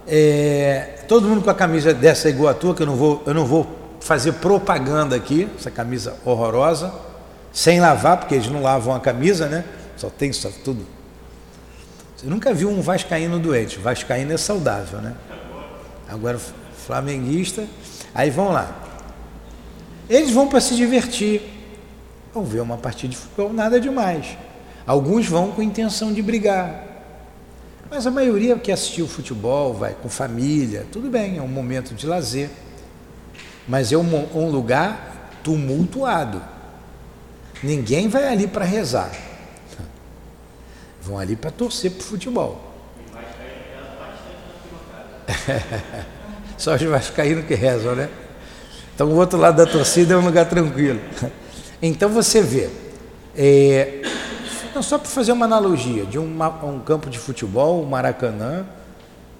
É, 0.06 1.00
todo 1.08 1.28
mundo 1.28 1.42
com 1.42 1.50
a 1.50 1.54
camisa 1.54 1.92
dessa 1.92 2.28
igual 2.28 2.50
a 2.50 2.54
tua, 2.54 2.74
que 2.74 2.82
eu 2.82 2.86
não 2.86 2.94
vou, 2.94 3.22
eu 3.26 3.34
não 3.34 3.44
vou 3.44 3.66
fazer 4.00 4.34
propaganda 4.34 5.16
aqui, 5.16 5.48
essa 5.58 5.70
camisa 5.70 6.14
horrorosa, 6.24 6.92
sem 7.52 7.80
lavar, 7.80 8.18
porque 8.18 8.34
eles 8.34 8.48
não 8.48 8.62
lavam 8.62 8.94
a 8.94 9.00
camisa, 9.00 9.48
né? 9.48 9.64
Só 9.96 10.10
tem 10.10 10.32
só 10.32 10.50
tudo. 10.64 10.84
Você 12.16 12.26
nunca 12.26 12.54
viu 12.54 12.70
um 12.70 12.80
vascaíno 12.80 13.38
doente. 13.38 13.78
Vascaíno 13.78 14.32
é 14.32 14.36
saudável, 14.36 15.00
né? 15.00 15.14
Agora 16.08 16.38
flamenguista, 16.86 17.66
aí 18.14 18.30
vão 18.30 18.50
lá. 18.50 18.82
Eles 20.08 20.30
vão 20.30 20.48
para 20.48 20.60
se 20.60 20.74
divertir. 20.76 21.42
Vão 22.32 22.44
ver 22.44 22.60
uma 22.60 22.76
partida 22.76 23.12
de 23.12 23.16
futebol, 23.16 23.52
nada 23.52 23.80
demais. 23.80 24.36
Alguns 24.86 25.26
vão 25.26 25.52
com 25.52 25.62
intenção 25.62 26.12
de 26.12 26.20
brigar. 26.20 26.84
Mas 27.90 28.06
a 28.06 28.10
maioria 28.10 28.56
que 28.58 28.72
assistiu 28.72 29.06
futebol 29.06 29.72
vai 29.72 29.94
com 29.94 30.08
família, 30.08 30.86
tudo 30.90 31.08
bem, 31.08 31.38
é 31.38 31.42
um 31.42 31.48
momento 31.48 31.94
de 31.94 32.06
lazer. 32.06 32.50
Mas 33.68 33.92
é 33.92 33.96
um, 33.96 34.28
um 34.34 34.50
lugar 34.50 35.30
tumultuado. 35.42 36.42
Ninguém 37.62 38.08
vai 38.08 38.28
ali 38.28 38.46
para 38.46 38.64
rezar. 38.64 39.10
Vão 41.04 41.18
ali 41.18 41.36
para 41.36 41.50
torcer 41.50 41.90
para 41.90 42.00
o 42.00 42.04
futebol. 42.04 42.74
Só 46.56 46.74
os 46.74 46.82
vascaínos 46.82 47.44
que 47.46 47.54
rezam, 47.54 47.94
né? 47.94 48.08
Então 48.94 49.08
o 49.08 49.16
outro 49.16 49.38
lado 49.38 49.56
da 49.56 49.66
torcida 49.66 50.14
é 50.14 50.16
um 50.16 50.24
lugar 50.24 50.48
tranquilo. 50.48 51.00
Então 51.82 52.08
você 52.08 52.40
vê, 52.40 52.70
é, 53.36 54.02
não, 54.74 54.82
só 54.82 54.98
para 54.98 55.08
fazer 55.08 55.32
uma 55.32 55.44
analogia 55.44 56.04
de 56.04 56.18
uma, 56.18 56.48
um 56.64 56.80
campo 56.80 57.10
de 57.10 57.18
futebol, 57.18 57.82
um 57.82 57.86
Maracanã, 57.86 58.64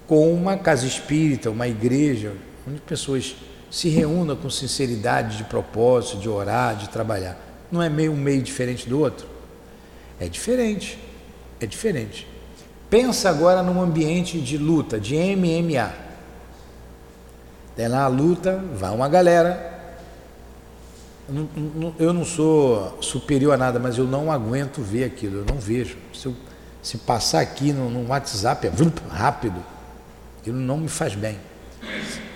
com 0.05 0.31
uma 0.33 0.57
casa 0.57 0.85
espírita, 0.85 1.49
uma 1.49 1.67
igreja, 1.67 2.33
onde 2.67 2.79
pessoas 2.81 3.35
se 3.71 3.89
reúnam 3.89 4.35
com 4.35 4.49
sinceridade 4.49 5.37
de 5.37 5.43
propósito, 5.45 6.17
de 6.17 6.29
orar, 6.29 6.75
de 6.75 6.89
trabalhar. 6.89 7.37
Não 7.71 7.81
é 7.81 7.89
meio 7.89 8.11
um 8.11 8.17
meio 8.17 8.41
diferente 8.41 8.87
do 8.87 8.99
outro? 8.99 9.27
É 10.19 10.27
diferente. 10.27 10.99
É 11.59 11.65
diferente. 11.65 12.27
Pensa 12.89 13.29
agora 13.29 13.63
num 13.63 13.81
ambiente 13.81 14.39
de 14.39 14.57
luta, 14.57 14.99
de 14.99 15.15
MMA. 15.15 15.91
Tem 17.75 17.87
lá 17.87 18.03
a 18.03 18.07
luta, 18.07 18.63
vai 18.73 18.91
uma 18.91 19.09
galera. 19.09 19.73
Eu 21.97 22.13
não, 22.13 22.23
sou 22.23 22.97
superior 23.01 23.53
a 23.53 23.57
nada, 23.57 23.79
mas 23.79 23.97
eu 23.97 24.05
não 24.05 24.31
aguento 24.31 24.81
ver 24.81 25.05
aquilo, 25.05 25.39
eu 25.39 25.45
não 25.45 25.59
vejo. 25.59 25.97
Se, 26.13 26.27
eu, 26.27 26.35
se 26.81 26.99
passar 26.99 27.41
aqui 27.41 27.73
no, 27.73 27.89
no 27.89 28.07
WhatsApp, 28.07 28.67
é 28.67 28.71
rápido. 29.09 29.61
Aquilo 30.39 30.59
não 30.59 30.77
me 30.77 30.87
faz 30.87 31.15
bem. 31.15 31.39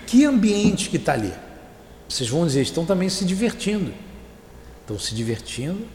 Que 0.08 0.26
ambiente 0.26 0.90
que 0.90 0.98
está 0.98 1.14
ali? 1.14 1.32
Vocês 2.10 2.28
vão 2.28 2.46
dizer, 2.48 2.62
estão 2.62 2.84
também 2.84 3.08
se 3.10 3.24
divertindo. 3.24 3.94
Estão 4.82 4.98
se 4.98 5.14
divertindo 5.14 5.86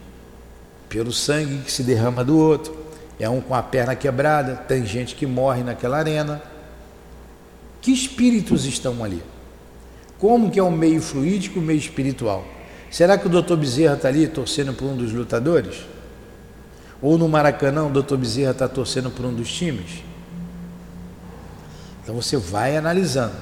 pelo 0.87 1.11
sangue 1.11 1.63
que 1.63 1.71
se 1.71 1.83
derrama 1.83 2.23
do 2.23 2.37
outro, 2.37 2.84
é 3.19 3.29
um 3.29 3.39
com 3.39 3.55
a 3.55 3.63
perna 3.63 3.95
quebrada, 3.95 4.55
tem 4.55 4.85
gente 4.85 5.15
que 5.15 5.25
morre 5.25 5.63
naquela 5.63 5.97
arena. 5.97 6.41
Que 7.81 7.91
espíritos 7.91 8.65
estão 8.65 9.03
ali? 9.03 9.23
Como 10.19 10.51
que 10.51 10.59
é 10.59 10.63
o 10.63 10.71
meio 10.71 11.01
fluídico 11.01 11.59
o 11.59 11.61
meio 11.61 11.79
espiritual? 11.79 12.45
Será 12.91 13.17
que 13.17 13.27
o 13.27 13.29
doutor 13.29 13.57
Bezerra 13.57 13.95
está 13.95 14.07
ali 14.07 14.27
torcendo 14.27 14.73
por 14.73 14.85
um 14.85 14.95
dos 14.95 15.13
lutadores? 15.13 15.85
Ou 17.01 17.17
no 17.17 17.27
Maracanã 17.27 17.85
o 17.85 17.89
doutor 17.89 18.17
Bezerra 18.17 18.51
está 18.51 18.67
torcendo 18.67 19.09
por 19.11 19.25
um 19.25 19.33
dos 19.33 19.51
times? 19.51 20.03
Então 22.03 22.15
você 22.15 22.37
vai 22.37 22.75
analisando 22.75 23.33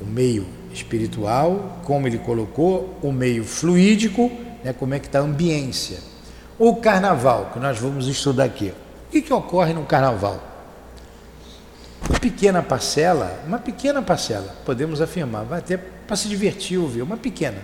o 0.00 0.04
meio 0.04 0.46
espiritual, 0.72 1.80
como 1.84 2.06
ele 2.06 2.18
colocou, 2.18 2.98
o 3.02 3.12
meio 3.12 3.44
fluídico, 3.44 4.30
né, 4.62 4.72
como 4.72 4.94
é 4.94 4.98
que 4.98 5.06
está 5.06 5.20
a 5.20 5.22
ambiência. 5.22 5.98
O 6.58 6.76
carnaval, 6.76 7.50
que 7.52 7.58
nós 7.58 7.78
vamos 7.78 8.08
estudar 8.08 8.44
aqui 8.44 8.72
que, 9.14 9.22
que 9.22 9.32
ocorre 9.32 9.72
no 9.72 9.84
carnaval? 9.84 10.42
Uma 12.08 12.18
pequena 12.18 12.62
parcela, 12.62 13.42
uma 13.46 13.60
pequena 13.60 14.02
parcela, 14.02 14.56
podemos 14.64 15.00
afirmar, 15.00 15.44
vai 15.44 15.60
até 15.60 15.76
para 15.76 16.16
se 16.16 16.28
divertir, 16.28 16.78
ouvir, 16.78 17.02
uma 17.02 17.16
pequena. 17.16 17.58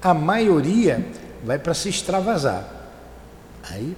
A 0.00 0.14
maioria 0.14 1.04
vai 1.44 1.58
para 1.58 1.74
se 1.74 1.90
extravasar. 1.90 2.66
Aí 3.70 3.94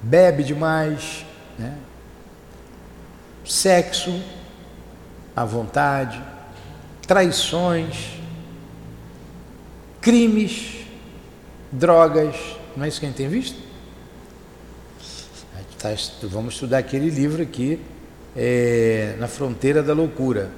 bebe 0.00 0.44
demais, 0.44 1.26
né? 1.58 1.76
sexo 3.44 4.22
à 5.34 5.44
vontade, 5.44 6.22
traições, 7.06 8.20
crimes, 10.00 10.86
drogas, 11.72 12.36
não 12.76 12.84
é 12.84 12.88
isso 12.88 13.00
que 13.00 13.06
a 13.06 13.08
gente 13.08 13.18
tem 13.18 13.28
visto? 13.28 13.65
Tá, 15.78 15.90
vamos 16.22 16.54
estudar 16.54 16.78
aquele 16.78 17.10
livro 17.10 17.42
aqui, 17.42 17.78
é, 18.34 19.14
Na 19.18 19.28
Fronteira 19.28 19.82
da 19.82 19.92
Loucura, 19.92 20.50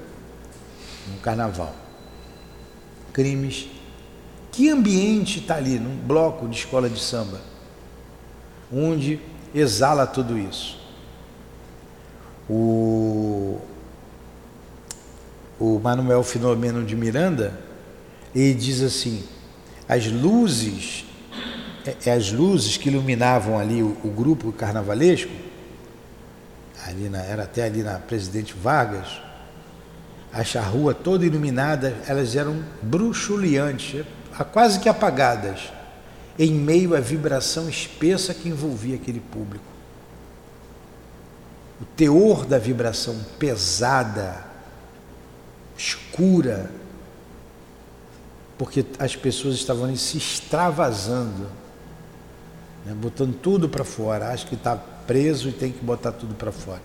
no 1.08 1.18
Carnaval. 1.20 1.74
Crimes. 3.12 3.68
Que 4.52 4.70
ambiente 4.70 5.40
está 5.40 5.56
ali, 5.56 5.78
num 5.78 5.96
bloco 5.96 6.46
de 6.48 6.56
escola 6.56 6.88
de 6.88 7.00
samba, 7.00 7.40
onde 8.72 9.20
exala 9.52 10.06
tudo 10.06 10.38
isso? 10.38 10.78
O, 12.48 13.60
o 15.58 15.80
Manuel 15.80 16.22
Filomeno 16.22 16.84
de 16.84 16.94
Miranda, 16.94 17.58
ele 18.34 18.54
diz 18.54 18.82
assim: 18.82 19.24
as 19.88 20.06
luzes 20.06 21.07
as 22.10 22.32
luzes 22.32 22.76
que 22.76 22.88
iluminavam 22.88 23.58
ali 23.58 23.82
o, 23.82 23.96
o 24.04 24.08
grupo 24.08 24.52
carnavalesco, 24.52 25.30
ali 26.86 27.08
na, 27.08 27.22
era 27.22 27.44
até 27.44 27.64
ali 27.64 27.82
na 27.82 27.98
Presidente 27.98 28.54
Vargas, 28.54 29.20
a 30.32 30.60
rua 30.60 30.94
toda 30.94 31.24
iluminada, 31.24 31.96
elas 32.06 32.36
eram 32.36 32.62
bruxuleantes, 32.82 34.04
quase 34.52 34.78
que 34.78 34.88
apagadas, 34.88 35.72
em 36.38 36.52
meio 36.52 36.94
à 36.94 37.00
vibração 37.00 37.68
espessa 37.68 38.32
que 38.32 38.48
envolvia 38.48 38.96
aquele 38.96 39.20
público. 39.20 39.64
O 41.80 41.84
teor 41.84 42.44
da 42.44 42.58
vibração 42.58 43.16
pesada, 43.38 44.44
escura, 45.76 46.70
porque 48.56 48.84
as 48.98 49.16
pessoas 49.16 49.54
estavam 49.54 49.84
ali 49.84 49.96
se 49.96 50.18
extravasando 50.18 51.48
né, 52.88 52.94
botando 52.94 53.34
tudo 53.34 53.68
para 53.68 53.84
fora. 53.84 54.28
Acha 54.30 54.46
que 54.46 54.54
está 54.54 54.74
preso 54.76 55.50
e 55.50 55.52
tem 55.52 55.70
que 55.70 55.84
botar 55.84 56.12
tudo 56.12 56.34
para 56.34 56.50
fora. 56.50 56.80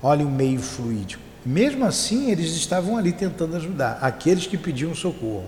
Olha 0.00 0.24
o 0.24 0.30
meio 0.30 0.60
fluídico. 0.60 1.22
Mesmo 1.44 1.84
assim, 1.84 2.30
eles 2.30 2.52
estavam 2.52 2.96
ali 2.96 3.12
tentando 3.12 3.56
ajudar 3.56 3.98
aqueles 4.00 4.46
que 4.46 4.56
pediam 4.56 4.94
socorro. 4.94 5.46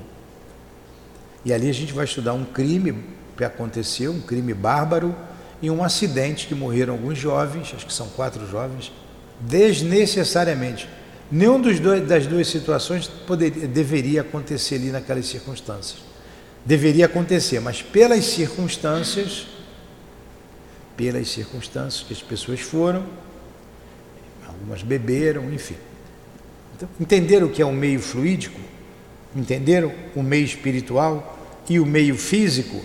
E 1.44 1.52
ali 1.52 1.68
a 1.68 1.74
gente 1.74 1.92
vai 1.92 2.04
estudar 2.04 2.32
um 2.32 2.44
crime 2.44 3.04
que 3.36 3.44
aconteceu, 3.44 4.10
um 4.10 4.20
crime 4.20 4.52
bárbaro 4.52 5.14
e 5.62 5.70
um 5.70 5.84
acidente 5.84 6.46
que 6.46 6.54
morreram 6.54 6.94
alguns 6.94 7.18
jovens, 7.18 7.72
acho 7.74 7.86
que 7.86 7.92
são 7.92 8.08
quatro 8.08 8.48
jovens, 8.48 8.92
desnecessariamente. 9.40 10.88
Nenhum 11.30 11.60
dos 11.60 11.78
dois, 11.78 12.06
das 12.06 12.26
duas 12.26 12.48
situações 12.48 13.06
poderia, 13.06 13.68
deveria 13.68 14.22
acontecer 14.22 14.76
ali 14.76 14.90
naquelas 14.90 15.26
circunstâncias 15.26 16.13
deveria 16.64 17.06
acontecer, 17.06 17.60
mas 17.60 17.82
pelas 17.82 18.24
circunstâncias 18.24 19.46
pelas 20.96 21.28
circunstâncias 21.28 22.04
que 22.06 22.12
as 22.12 22.22
pessoas 22.22 22.60
foram, 22.60 23.04
algumas 24.46 24.82
beberam, 24.82 25.52
enfim. 25.52 25.76
Então, 26.76 26.88
entenderam 27.00 27.46
o 27.46 27.50
que 27.50 27.62
é 27.62 27.66
o 27.66 27.72
meio 27.72 28.00
fluídico? 28.00 28.60
Entenderam 29.34 29.92
o 30.14 30.22
meio 30.22 30.44
espiritual 30.44 31.38
e 31.68 31.80
o 31.80 31.86
meio 31.86 32.16
físico? 32.16 32.80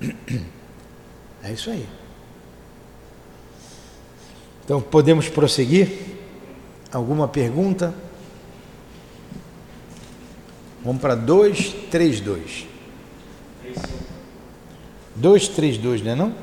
É 1.42 1.50
isso 1.52 1.70
aí. 1.70 1.86
Então 4.62 4.78
podemos 4.78 5.26
prosseguir? 5.26 5.88
Alguma 6.92 7.26
pergunta? 7.26 7.94
Vamos 10.84 11.00
para 11.00 11.14
232. 11.14 12.66
232, 15.14 16.02
não 16.02 16.10
é 16.10 16.14
não? 16.14 16.34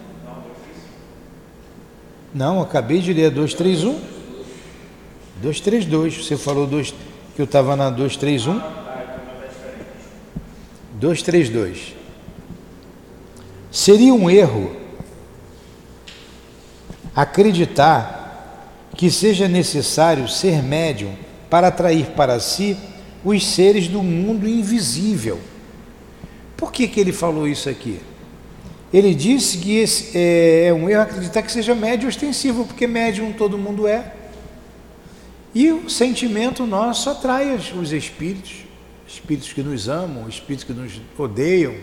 Não, 2.34 2.62
acabei 2.62 3.00
de 3.00 3.14
ler 3.14 3.32
231. 3.32 4.00
232. 5.42 6.26
Você 6.26 6.38
falou 6.38 6.68
dois, 6.68 6.94
que 7.36 7.42
eu 7.42 7.46
estava 7.46 7.76
na 7.76 7.90
231? 7.90 8.62
232. 10.94 11.96
Seria 13.72 14.14
um 14.14 14.30
erro 14.30 14.76
acreditar 17.16 18.18
que 18.96 19.10
seja 19.10 19.48
necessário 19.48 20.28
ser 20.28 20.62
médium 20.62 21.16
para 21.50 21.68
atrair 21.68 22.08
para 22.16 22.40
si 22.40 22.78
os 23.28 23.46
seres 23.46 23.88
do 23.88 24.02
mundo 24.02 24.48
invisível. 24.48 25.40
Por 26.56 26.72
que, 26.72 26.88
que 26.88 27.00
ele 27.00 27.12
falou 27.12 27.48
isso 27.48 27.70
aqui? 27.70 28.00
Ele 28.94 29.14
disse 29.14 29.58
que 29.58 29.76
esse 29.76 30.18
é, 30.18 30.68
é 30.68 30.74
um 30.74 30.90
erro 30.90 31.02
acreditar 31.02 31.42
que 31.42 31.52
seja 31.52 31.76
médio 31.76 32.08
ostensivo, 32.08 32.66
porque 32.66 32.88
médium 32.88 33.34
todo 33.34 33.58
mundo 33.58 33.86
é. 33.86 34.14
E 35.54 35.72
o 35.72 35.90
sentimento 35.90 36.66
nosso 36.66 37.10
atrai 37.10 37.54
os 37.54 37.92
espíritos, 37.92 38.66
espíritos 39.08 39.52
que 39.52 39.62
nos 39.62 39.90
amam, 39.90 40.30
espíritos 40.30 40.64
que 40.64 40.74
nos 40.74 41.02
odeiam. 41.18 41.76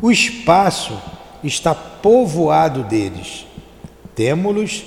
O 0.00 0.10
espaço 0.10 1.00
está 1.42 1.74
povoado 1.74 2.84
deles. 2.84 3.46
Temos-los 4.14 4.84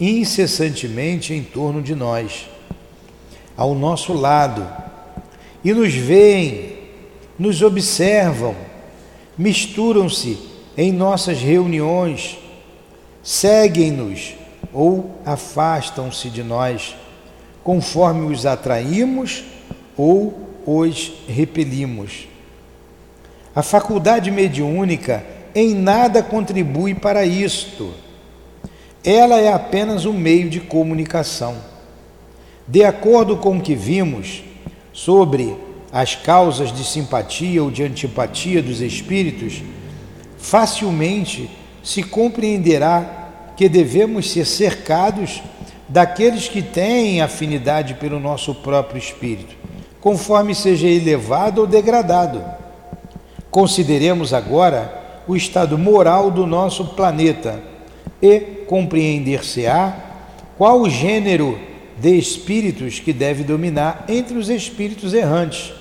incessantemente 0.00 1.32
em 1.32 1.44
torno 1.44 1.80
de 1.80 1.94
nós, 1.94 2.48
ao 3.56 3.74
nosso 3.74 4.12
lado, 4.12 4.66
e 5.64 5.72
nos 5.72 5.94
veem, 5.94 6.76
nos 7.38 7.62
observam 7.62 8.54
misturam-se 9.36 10.38
em 10.76 10.92
nossas 10.92 11.40
reuniões, 11.40 12.38
seguem-nos 13.22 14.34
ou 14.72 15.18
afastam-se 15.24 16.28
de 16.30 16.42
nós, 16.42 16.96
conforme 17.62 18.32
os 18.32 18.46
atraímos 18.46 19.44
ou 19.96 20.48
os 20.66 21.12
repelimos. 21.28 22.28
A 23.54 23.62
faculdade 23.62 24.30
mediúnica 24.30 25.24
em 25.54 25.74
nada 25.74 26.22
contribui 26.22 26.94
para 26.94 27.24
isto. 27.24 27.92
Ela 29.04 29.40
é 29.40 29.52
apenas 29.52 30.06
um 30.06 30.12
meio 30.12 30.48
de 30.48 30.60
comunicação. 30.60 31.56
De 32.72 32.82
acordo 32.82 33.36
com 33.36 33.58
o 33.58 33.60
que 33.60 33.74
vimos 33.74 34.42
sobre 34.94 35.54
as 35.92 36.14
causas 36.14 36.72
de 36.72 36.82
simpatia 36.82 37.62
ou 37.62 37.70
de 37.70 37.82
antipatia 37.82 38.62
dos 38.62 38.80
espíritos, 38.80 39.62
facilmente 40.38 41.50
se 41.82 42.02
compreenderá 42.02 43.52
que 43.58 43.68
devemos 43.68 44.32
ser 44.32 44.46
cercados 44.46 45.42
daqueles 45.86 46.48
que 46.48 46.62
têm 46.62 47.20
afinidade 47.20 47.92
pelo 47.96 48.18
nosso 48.18 48.54
próprio 48.54 48.98
espírito, 48.98 49.54
conforme 50.00 50.54
seja 50.54 50.88
elevado 50.88 51.60
ou 51.60 51.66
degradado. 51.66 52.42
Consideremos 53.50 54.32
agora 54.32 55.20
o 55.28 55.36
estado 55.36 55.76
moral 55.76 56.30
do 56.30 56.46
nosso 56.46 56.86
planeta 56.86 57.62
e 58.22 58.40
compreender-se-á 58.66 59.94
qual 60.56 60.80
o 60.80 60.88
gênero 60.88 61.70
de 61.98 62.16
espíritos 62.16 63.00
que 63.00 63.12
deve 63.12 63.44
dominar 63.44 64.04
entre 64.08 64.36
os 64.36 64.48
espíritos 64.48 65.12
errantes 65.12 65.72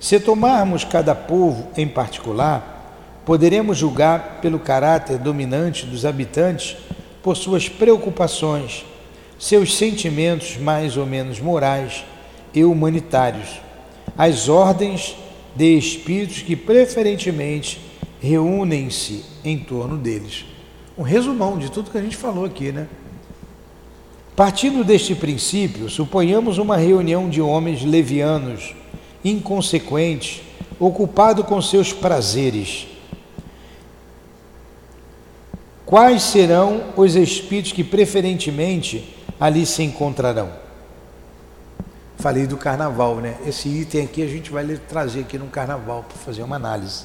se 0.00 0.18
tomarmos 0.18 0.82
cada 0.82 1.14
povo 1.14 1.68
em 1.76 1.86
particular, 1.86 3.20
poderemos 3.26 3.76
julgar 3.76 4.38
pelo 4.40 4.58
caráter 4.58 5.18
dominante 5.18 5.84
dos 5.84 6.06
habitantes 6.06 6.74
por 7.22 7.36
suas 7.36 7.68
preocupações, 7.68 8.86
seus 9.38 9.76
sentimentos 9.76 10.56
mais 10.56 10.96
ou 10.96 11.04
menos 11.04 11.38
morais 11.38 12.02
e 12.54 12.64
humanitários, 12.64 13.60
as 14.16 14.48
ordens 14.48 15.14
de 15.54 15.76
espíritos 15.76 16.40
que 16.40 16.56
preferentemente 16.56 17.78
reúnem-se 18.22 19.22
em 19.44 19.58
torno 19.58 19.98
deles. 19.98 20.46
Um 20.96 21.02
resumão 21.02 21.58
de 21.58 21.70
tudo 21.70 21.90
que 21.90 21.98
a 21.98 22.02
gente 22.02 22.16
falou 22.16 22.46
aqui, 22.46 22.72
né? 22.72 22.88
Partindo 24.40 24.82
deste 24.82 25.14
princípio, 25.14 25.90
suponhamos 25.90 26.56
uma 26.56 26.74
reunião 26.74 27.28
de 27.28 27.42
homens 27.42 27.84
levianos 27.84 28.74
inconsequente, 29.22 30.42
ocupado 30.78 31.44
com 31.44 31.60
seus 31.60 31.92
prazeres. 31.92 32.86
Quais 35.84 36.22
serão 36.22 36.84
os 36.96 37.16
espíritos 37.16 37.72
que 37.72 37.84
preferentemente 37.84 39.14
ali 39.38 39.66
se 39.66 39.82
encontrarão? 39.82 40.50
Falei 42.16 42.46
do 42.46 42.56
carnaval, 42.56 43.16
né? 43.16 43.36
Esse 43.46 43.68
item 43.68 44.04
aqui 44.04 44.22
a 44.22 44.26
gente 44.26 44.50
vai 44.50 44.64
trazer 44.88 45.20
aqui 45.20 45.36
no 45.36 45.48
carnaval 45.48 46.06
para 46.08 46.16
fazer 46.16 46.42
uma 46.42 46.56
análise. 46.56 47.04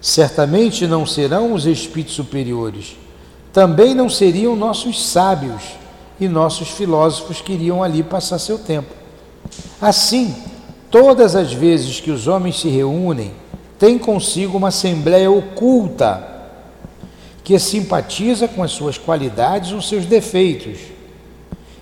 Certamente 0.00 0.88
não 0.88 1.06
serão 1.06 1.52
os 1.52 1.66
espíritos 1.66 2.16
superiores, 2.16 2.96
também 3.52 3.94
não 3.94 4.10
seriam 4.10 4.56
nossos 4.56 5.00
sábios 5.06 5.83
e 6.18 6.28
nossos 6.28 6.68
filósofos 6.70 7.40
que 7.40 7.52
iriam 7.52 7.82
ali 7.82 8.02
passar 8.02 8.38
seu 8.38 8.58
tempo. 8.58 8.94
Assim, 9.80 10.34
Todas 10.94 11.34
as 11.34 11.52
vezes 11.52 11.98
que 11.98 12.12
os 12.12 12.28
homens 12.28 12.60
se 12.60 12.68
reúnem, 12.68 13.32
tem 13.80 13.98
consigo 13.98 14.56
uma 14.56 14.68
assembleia 14.68 15.28
oculta 15.28 16.24
que 17.42 17.58
simpatiza 17.58 18.46
com 18.46 18.62
as 18.62 18.70
suas 18.70 18.96
qualidades 18.96 19.72
ou 19.72 19.82
seus 19.82 20.06
defeitos. 20.06 20.78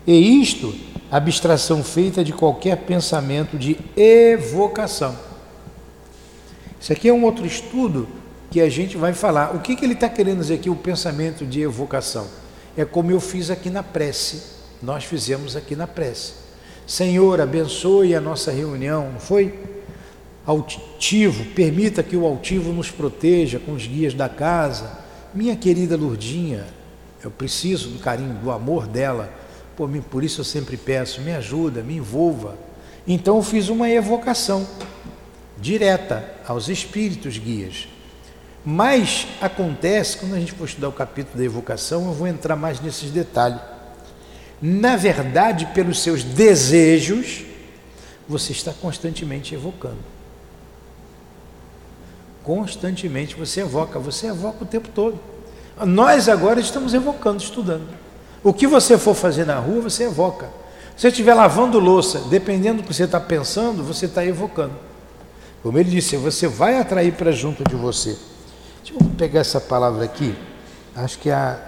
E 0.07 0.41
isto, 0.41 0.75
abstração 1.11 1.85
feita 1.85 2.25
de 2.25 2.33
qualquer 2.33 2.75
pensamento 2.87 3.59
de 3.59 3.77
evocação. 3.95 5.15
Isso 6.81 6.95
aqui 6.95 7.07
é 7.07 7.13
um 7.13 7.23
outro 7.23 7.45
estudo 7.45 8.09
que 8.51 8.63
a 8.63 8.71
gente 8.71 8.97
vai 8.97 9.13
falar. 9.13 9.55
O 9.55 9.61
que, 9.61 9.77
que 9.77 9.85
ele 9.85 9.93
está 9.93 10.09
querendo 10.09 10.39
dizer 10.39 10.55
aqui, 10.55 10.71
o 10.71 10.75
pensamento 10.75 11.45
de 11.45 11.61
evocação? 11.61 12.27
É 12.77 12.85
como 12.85 13.11
eu 13.11 13.21
fiz 13.21 13.51
aqui 13.51 13.69
na 13.69 13.83
prece, 13.83 14.43
nós 14.83 15.05
fizemos 15.05 15.57
aqui 15.57 15.77
na 15.77 15.87
prece. 15.87 16.33
Senhor, 16.87 17.41
abençoe 17.41 18.15
a 18.15 18.21
nossa 18.21 18.51
reunião, 18.51 19.13
não 19.13 19.21
foi? 19.21 19.59
Altivo, 20.45 21.45
permita 21.55 22.03
que 22.03 22.17
o 22.17 22.27
altivo 22.27 22.73
nos 22.73 22.91
proteja 22.91 23.59
com 23.59 23.73
os 23.73 23.87
guias 23.87 24.15
da 24.15 24.29
casa. 24.29 24.99
Minha 25.33 25.55
querida 25.55 25.97
Lurdinha, 25.97 26.67
eu 27.23 27.31
preciso 27.31 27.91
do 27.91 27.99
carinho, 28.01 28.35
do 28.35 28.51
amor 28.51 28.87
dela. 28.87 29.33
Por, 29.77 29.89
mim, 29.89 30.03
por 30.03 30.25
isso 30.25 30.41
eu 30.41 30.45
sempre 30.45 30.77
peço, 30.77 31.21
me 31.21 31.33
ajuda, 31.33 31.83
me 31.83 31.97
envolva. 31.97 32.57
Então 33.07 33.37
eu 33.37 33.43
fiz 33.43 33.69
uma 33.69 33.89
evocação 33.89 34.67
direta 35.59 36.29
aos 36.47 36.69
espíritos 36.69 37.39
guias. 37.39 37.89
Mas 38.65 39.27
acontece, 39.41 40.19
quando 40.19 40.35
a 40.35 40.39
gente 40.39 40.53
for 40.53 40.65
estudar 40.65 40.89
o 40.89 40.93
capítulo 40.93 41.37
da 41.37 41.45
evocação, 41.45 42.07
eu 42.07 42.13
vou 42.13 42.27
entrar 42.27 42.57
mais 42.57 42.81
nesses 42.81 43.11
detalhes 43.11 43.61
na 44.63 44.95
verdade, 44.95 45.67
pelos 45.75 46.01
seus 46.01 46.23
desejos, 46.23 47.45
você 48.29 48.53
está 48.53 48.73
constantemente 48.73 49.57
evocando. 49.57 49.99
Constantemente 52.45 53.35
você 53.35 53.63
evoca, 53.63 53.99
você 53.99 54.29
evoca 54.29 54.63
o 54.63 54.67
tempo 54.67 54.89
todo. 54.95 55.19
Nós 55.85 56.29
agora 56.29 56.61
estamos 56.61 56.95
evocando, 56.95 57.43
estudando. 57.43 57.89
O 58.45 58.55
que 58.55 58.69
você 58.69 58.97
for 58.97 59.15
fazer 59.15 59.45
na 59.45 59.59
rua, 59.59 59.83
você 59.83 60.05
evoca. 60.05 60.47
Se 60.95 61.03
você 61.03 61.09
estiver 61.09 61.35
lavando 61.35 61.81
louça, 61.81 62.21
dependendo 62.31 62.83
do 62.83 62.87
que 62.87 62.95
você 62.95 63.05
está 63.05 63.19
pensando, 63.19 63.83
você 63.83 64.07
está 64.07 64.25
evocando. 64.25 64.75
Como 65.61 65.77
ele 65.77 65.91
disse, 65.91 66.17
você 66.17 66.47
vai 66.47 66.79
atrair 66.79 67.15
para 67.15 67.33
junto 67.33 67.65
de 67.65 67.75
você. 67.75 68.17
Deixa 68.83 68.95
eu 68.95 69.11
pegar 69.17 69.41
essa 69.41 69.61
palavra 69.61 70.05
aqui, 70.05 70.35
acho 70.97 71.19
que 71.19 71.31
é 71.31 71.35
a 71.35 71.59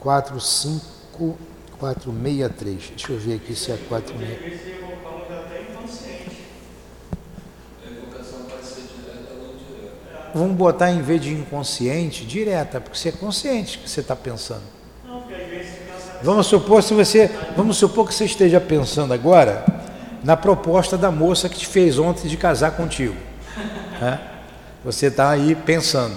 4, 0.00 0.40
5. 0.40 1.38
463. 1.78 2.92
Deixa 2.96 3.12
eu 3.12 3.18
ver 3.18 3.34
aqui 3.34 3.54
se 3.54 3.70
é 3.70 3.76
463. 3.88 4.76
vamos 10.36 10.54
botar 10.54 10.90
em 10.90 11.00
vez 11.00 11.22
de 11.22 11.32
inconsciente, 11.32 12.26
direta, 12.26 12.78
porque 12.78 12.98
você 12.98 13.08
é 13.08 13.12
consciente 13.12 13.78
que 13.78 13.88
você 13.88 14.00
está 14.00 14.14
pensando. 14.14 14.62
Vamos 16.22 16.46
supor 16.46 16.82
se 16.82 16.92
você, 16.92 17.30
vamos 17.56 17.78
supor 17.78 18.06
que 18.06 18.14
você 18.14 18.26
esteja 18.26 18.60
pensando 18.60 19.14
agora 19.14 19.64
na 20.22 20.36
proposta 20.36 20.98
da 20.98 21.10
moça 21.10 21.48
que 21.48 21.56
te 21.56 21.66
fez 21.66 21.98
ontem 21.98 22.28
de 22.28 22.36
casar 22.36 22.72
contigo. 22.72 23.16
Né? 23.98 24.20
Você 24.86 25.06
está 25.06 25.30
aí 25.30 25.56
pensando, 25.56 26.14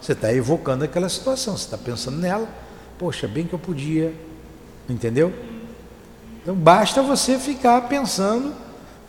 você 0.00 0.12
está 0.12 0.32
evocando 0.32 0.84
aquela 0.84 1.08
situação, 1.08 1.56
você 1.56 1.64
está 1.64 1.76
pensando 1.76 2.16
nela. 2.16 2.48
Poxa, 2.96 3.26
bem 3.26 3.44
que 3.44 3.52
eu 3.52 3.58
podia, 3.58 4.14
entendeu? 4.88 5.34
Então 6.40 6.54
basta 6.54 7.02
você 7.02 7.40
ficar 7.40 7.88
pensando 7.88 8.54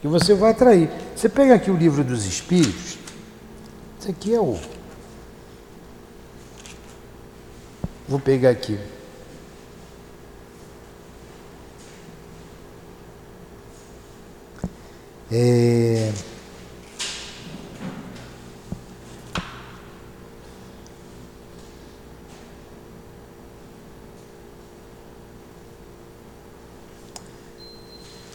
que 0.02 0.08
você 0.08 0.34
vai 0.34 0.54
atrair. 0.54 0.89
Você 1.15 1.30
pega 1.30 1.54
aqui 1.54 1.70
o 1.70 1.78
livro 1.78 2.04
dos 2.04 2.26
Espíritos. 2.26 2.98
Isso 4.00 4.10
aqui 4.10 4.34
é 4.34 4.39
o. 4.39 4.58
Vou 8.10 8.20
pegar 8.20 8.50
aqui. 8.50 8.80
É... 15.32 16.12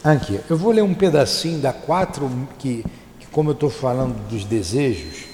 Aqui, 0.02 0.40
eu 0.48 0.56
vou 0.56 0.72
ler 0.72 0.82
um 0.82 0.94
pedacinho 0.94 1.60
da 1.60 1.74
quatro 1.74 2.30
que, 2.58 2.82
que 3.18 3.26
como 3.26 3.50
eu 3.50 3.52
estou 3.52 3.68
falando 3.68 4.14
dos 4.28 4.44
desejos, 4.44 5.26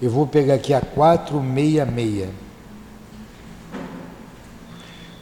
eu 0.00 0.08
vou 0.08 0.24
pegar 0.24 0.54
aqui 0.54 0.72
a 0.72 0.80
466. 0.80 2.28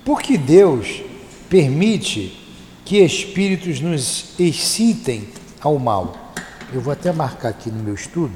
Porque 0.05 0.37
Deus 0.37 1.03
permite 1.49 2.39
que 2.85 2.99
espíritos 2.99 3.81
nos 3.81 4.39
excitem 4.39 5.27
ao 5.61 5.79
mal. 5.79 6.35
Eu 6.71 6.83
vou 6.83 6.93
até 6.93 7.11
marcar 7.13 7.49
aqui 7.49 7.71
no 7.71 7.83
meu 7.83 7.95
estudo, 7.95 8.35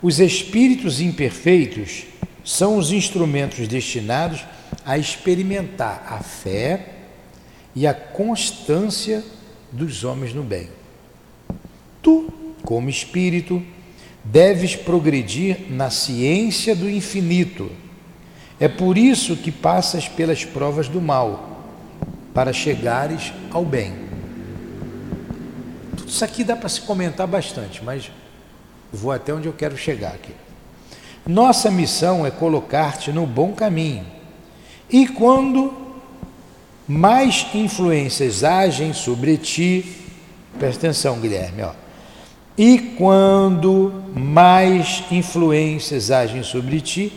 Os 0.00 0.20
espíritos 0.20 1.00
imperfeitos 1.00 2.04
são 2.44 2.76
os 2.76 2.92
instrumentos 2.92 3.66
destinados 3.66 4.44
a 4.84 4.98
experimentar 4.98 6.06
a 6.08 6.18
fé 6.22 6.90
e 7.74 7.86
a 7.86 7.94
constância 7.94 9.24
dos 9.72 10.04
homens 10.04 10.32
no 10.34 10.42
bem. 10.42 10.68
Tu, 12.02 12.32
como 12.62 12.88
espírito, 12.88 13.62
deves 14.24 14.74
progredir 14.74 15.66
na 15.70 15.90
ciência 15.90 16.74
do 16.74 16.88
infinito. 16.88 17.70
É 18.58 18.68
por 18.68 18.96
isso 18.96 19.36
que 19.36 19.52
passas 19.52 20.08
pelas 20.08 20.44
provas 20.44 20.88
do 20.88 21.00
mal, 21.00 21.62
para 22.32 22.52
chegares 22.52 23.32
ao 23.50 23.64
bem. 23.64 23.92
Tudo 25.96 26.08
isso 26.08 26.24
aqui 26.24 26.42
dá 26.42 26.56
para 26.56 26.68
se 26.68 26.80
comentar 26.80 27.26
bastante, 27.26 27.84
mas 27.84 28.10
vou 28.92 29.12
até 29.12 29.34
onde 29.34 29.46
eu 29.46 29.52
quero 29.52 29.76
chegar 29.76 30.14
aqui. 30.14 30.32
Nossa 31.26 31.70
missão 31.70 32.24
é 32.24 32.30
colocar-te 32.30 33.12
no 33.12 33.26
bom 33.26 33.52
caminho. 33.52 34.06
E 34.90 35.06
quando 35.06 35.72
mais 36.86 37.46
influências 37.54 38.44
agem 38.44 38.92
sobre 38.92 39.36
ti, 39.36 39.96
presta 40.58 40.86
atenção, 40.86 41.20
Guilherme, 41.20 41.62
ó 41.62 41.83
e 42.56 42.78
quando 42.96 43.92
mais 44.14 45.02
influências 45.10 46.10
agem 46.10 46.42
sobre 46.42 46.80
ti, 46.80 47.12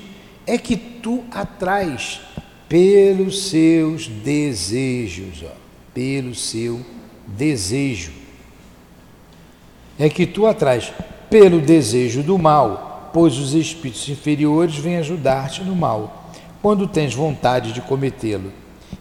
é 0.45 0.57
que 0.57 0.75
tu 0.75 1.23
atrais 1.31 2.21
pelos 2.67 3.49
seus 3.49 4.07
desejos, 4.07 5.43
ó, 5.43 5.55
pelo 5.93 6.33
seu 6.33 6.81
desejo. 7.27 8.11
É 9.99 10.09
que 10.09 10.25
tu 10.25 10.47
atrais 10.47 10.91
pelo 11.29 11.59
desejo 11.59 12.23
do 12.23 12.37
mal, 12.37 13.11
pois 13.13 13.37
os 13.37 13.53
espíritos 13.53 14.07
inferiores 14.09 14.75
vêm 14.75 14.97
ajudar-te 14.97 15.63
no 15.63 15.75
mal, 15.75 16.31
quando 16.61 16.87
tens 16.87 17.13
vontade 17.13 17.73
de 17.73 17.81
cometê-lo. 17.81 18.51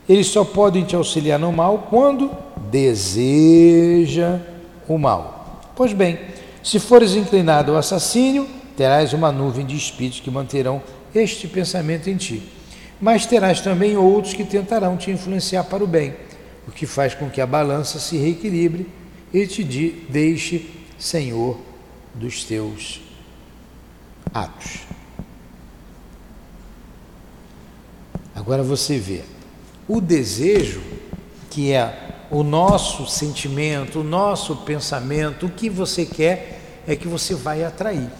Eles 0.09 0.27
só 0.27 0.45
podem 0.45 0.85
te 0.85 0.95
auxiliar 0.95 1.39
no 1.39 1.53
mal 1.53 1.87
quando 1.91 2.31
deseja 2.71 4.41
o 4.87 4.99
mal. 4.99 5.36
Pois 5.77 5.93
bem, 5.93 6.19
se 6.63 6.81
fores 6.81 7.15
inclinado 7.15 7.73
ao 7.73 7.79
assassínio, 7.79 8.49
terás 8.75 9.13
uma 9.13 9.31
nuvem 9.31 9.67
de 9.67 9.77
espíritos 9.77 10.21
que 10.21 10.31
manterão 10.31 10.83
este 11.15 11.47
pensamento 11.47 12.09
em 12.09 12.17
ti. 12.17 12.43
Mas 12.99 13.27
terás 13.27 13.61
também 13.61 13.95
outros 13.95 14.33
que 14.33 14.43
tentarão 14.43 14.97
te 14.97 15.11
influenciar 15.11 15.65
para 15.65 15.85
o 15.85 15.87
bem, 15.87 16.17
o 16.67 16.73
que 16.73 16.87
faz 16.87 17.15
com 17.15 17.29
que 17.29 17.43
a 17.43 17.47
balança 17.47 17.99
se 17.99 18.17
reequilibre 18.17 18.89
e 19.35 19.47
te 19.47 19.63
deixe 20.09 20.71
senhor 20.99 21.61
dos 22.15 22.43
teus 22.45 23.03
atos. 24.33 24.79
Agora 28.35 28.63
você 28.63 28.99
vê, 28.99 29.23
o 29.87 30.01
desejo, 30.01 30.81
que 31.51 31.73
é 31.73 32.06
o 32.31 32.43
nosso 32.43 33.07
sentimento, 33.07 34.01
o 34.01 34.05
nosso 34.05 34.57
pensamento, 34.57 35.47
o 35.47 35.51
que 35.51 35.71
você 35.71 36.05
quer 36.05 36.61
é 36.87 36.97
que 36.97 37.07
você 37.07 37.35
vai 37.35 37.65
atrair. 37.65 38.11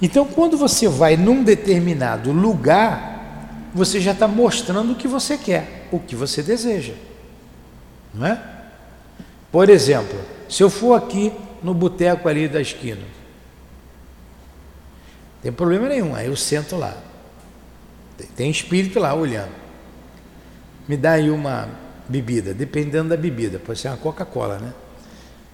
Então, 0.00 0.26
quando 0.26 0.56
você 0.56 0.88
vai 0.88 1.16
num 1.16 1.42
determinado 1.42 2.32
lugar, 2.32 3.70
você 3.72 4.00
já 4.00 4.12
está 4.12 4.26
mostrando 4.26 4.92
o 4.92 4.96
que 4.96 5.08
você 5.08 5.36
quer, 5.36 5.88
o 5.90 5.98
que 5.98 6.14
você 6.14 6.42
deseja, 6.42 6.94
não 8.12 8.26
é? 8.26 8.42
Por 9.50 9.70
exemplo, 9.70 10.18
se 10.48 10.62
eu 10.62 10.68
for 10.68 10.94
aqui 10.94 11.32
no 11.62 11.72
boteco 11.72 12.28
ali 12.28 12.48
da 12.48 12.60
esquina, 12.60 13.02
tem 15.42 15.52
problema 15.52 15.88
nenhum, 15.88 16.14
aí 16.14 16.26
eu 16.26 16.36
sento 16.36 16.76
lá, 16.76 16.96
tem 18.34 18.50
espírito 18.50 18.98
lá 18.98 19.14
olhando, 19.14 19.52
me 20.88 20.96
dá 20.96 21.12
aí 21.12 21.30
uma 21.30 21.68
bebida, 22.08 22.54
dependendo 22.54 23.08
da 23.08 23.16
bebida, 23.16 23.58
pode 23.58 23.78
ser 23.78 23.88
uma 23.88 23.96
Coca-Cola, 23.96 24.58
né? 24.58 24.72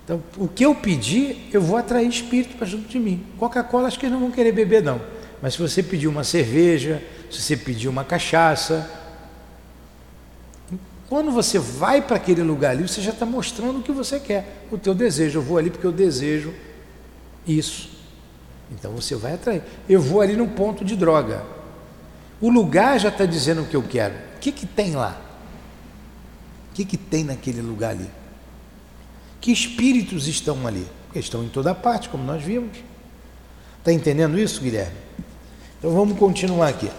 Então, 0.05 0.23
o 0.37 0.49
que 0.49 0.65
eu 0.65 0.75
pedir, 0.75 1.49
eu 1.53 1.61
vou 1.61 1.77
atrair 1.77 2.09
espírito 2.09 2.57
para 2.57 2.67
junto 2.67 2.89
de 2.89 2.99
mim. 2.99 3.25
Coca-Cola, 3.39 3.89
acho 3.89 3.99
que 3.99 4.07
eles 4.07 4.13
não 4.13 4.21
vão 4.21 4.31
querer 4.31 4.53
beber, 4.53 4.83
não. 4.83 5.01
Mas 5.41 5.55
se 5.55 5.61
você 5.61 5.83
pedir 5.83 6.09
uma 6.09 6.25
cerveja, 6.25 7.03
se 7.31 7.41
você 7.41 7.57
pedir 7.57 7.89
uma 7.89 8.05
cachaça, 8.05 8.89
quando 11.09 11.31
você 11.31 11.59
vai 11.59 12.01
para 12.01 12.17
aquele 12.17 12.43
lugar 12.43 12.71
ali, 12.71 12.89
você 12.89 13.01
já 13.01 13.11
está 13.11 13.27
mostrando 13.27 13.79
o 13.79 13.83
que 13.83 13.93
você 13.93 14.19
quer, 14.19 14.65
o 14.71 14.79
teu 14.79 14.95
desejo. 14.95 15.39
Eu 15.39 15.43
vou 15.43 15.59
ali 15.59 15.71
porque 15.71 15.87
eu 15.87 15.93
desejo 15.93 16.53
isso. 17.47 17.91
Então 18.71 18.93
você 18.93 19.15
vai 19.15 19.35
atrair. 19.35 19.63
Eu 19.89 20.01
vou 20.01 20.21
ali 20.21 20.35
num 20.35 20.49
ponto 20.49 20.85
de 20.85 20.97
droga. 20.97 21.45
O 22.41 22.49
lugar 22.49 22.99
já 22.99 23.09
está 23.09 23.27
dizendo 23.27 23.63
o 23.63 23.67
que 23.67 23.77
eu 23.77 23.83
quero. 23.83 24.15
O 24.37 24.41
que, 24.41 24.51
que 24.51 24.67
tem 24.67 24.95
lá? 24.95 25.21
O 26.73 26.75
que, 26.75 26.87
que 26.87 26.97
tem 26.97 27.23
naquele 27.23 27.61
lugar 27.61 27.91
ali? 27.91 28.09
Que 29.43 29.53
espíritos 29.53 30.27
estão 30.27 30.67
ali? 30.67 30.87
Eles 31.15 31.27
estão 31.27 31.45
em 31.45 31.49
toda 31.49 31.75
parte, 31.75 32.09
como 32.09 32.25
nós 32.25 32.43
vimos. 32.43 32.79
Está 33.79 33.93
entendendo 33.93 34.39
isso, 34.39 34.63
Guilherme? 34.63 34.97
Então 35.79 35.93
vamos 35.93 36.19
continuar 36.19 36.69
aqui, 36.69 36.91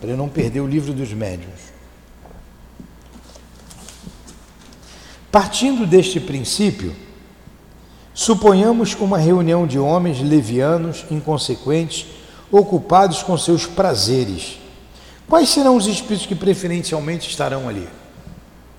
para 0.00 0.10
eu 0.10 0.16
não 0.16 0.28
perder 0.28 0.60
o 0.62 0.66
livro 0.66 0.92
dos 0.92 1.12
médiuns. 1.12 1.60
Partindo 5.30 5.86
deste 5.86 6.18
princípio, 6.18 6.92
suponhamos 8.12 8.96
uma 8.96 9.16
reunião 9.16 9.64
de 9.64 9.78
homens 9.78 10.20
levianos, 10.20 11.04
inconsequentes, 11.08 12.04
ocupados 12.50 13.22
com 13.22 13.38
seus 13.38 13.64
prazeres. 13.64 14.58
Quais 15.28 15.50
serão 15.50 15.76
os 15.76 15.86
espíritos 15.86 16.26
que 16.26 16.34
preferencialmente 16.34 17.30
estarão 17.30 17.68
ali? 17.68 17.99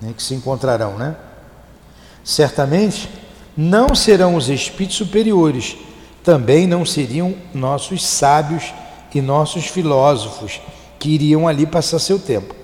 Né, 0.02 0.12
que 0.14 0.22
se 0.22 0.34
encontrarão, 0.34 0.98
né? 0.98 1.16
Certamente 2.22 3.08
não 3.56 3.94
serão 3.94 4.34
os 4.34 4.50
espíritos 4.50 4.98
superiores, 4.98 5.76
também 6.22 6.66
não 6.66 6.84
seriam 6.84 7.34
nossos 7.54 8.04
sábios 8.04 8.74
e 9.14 9.22
nossos 9.22 9.66
filósofos 9.66 10.60
que 10.98 11.10
iriam 11.10 11.48
ali 11.48 11.64
passar 11.64 11.98
seu 11.98 12.18
tempo. 12.18 12.54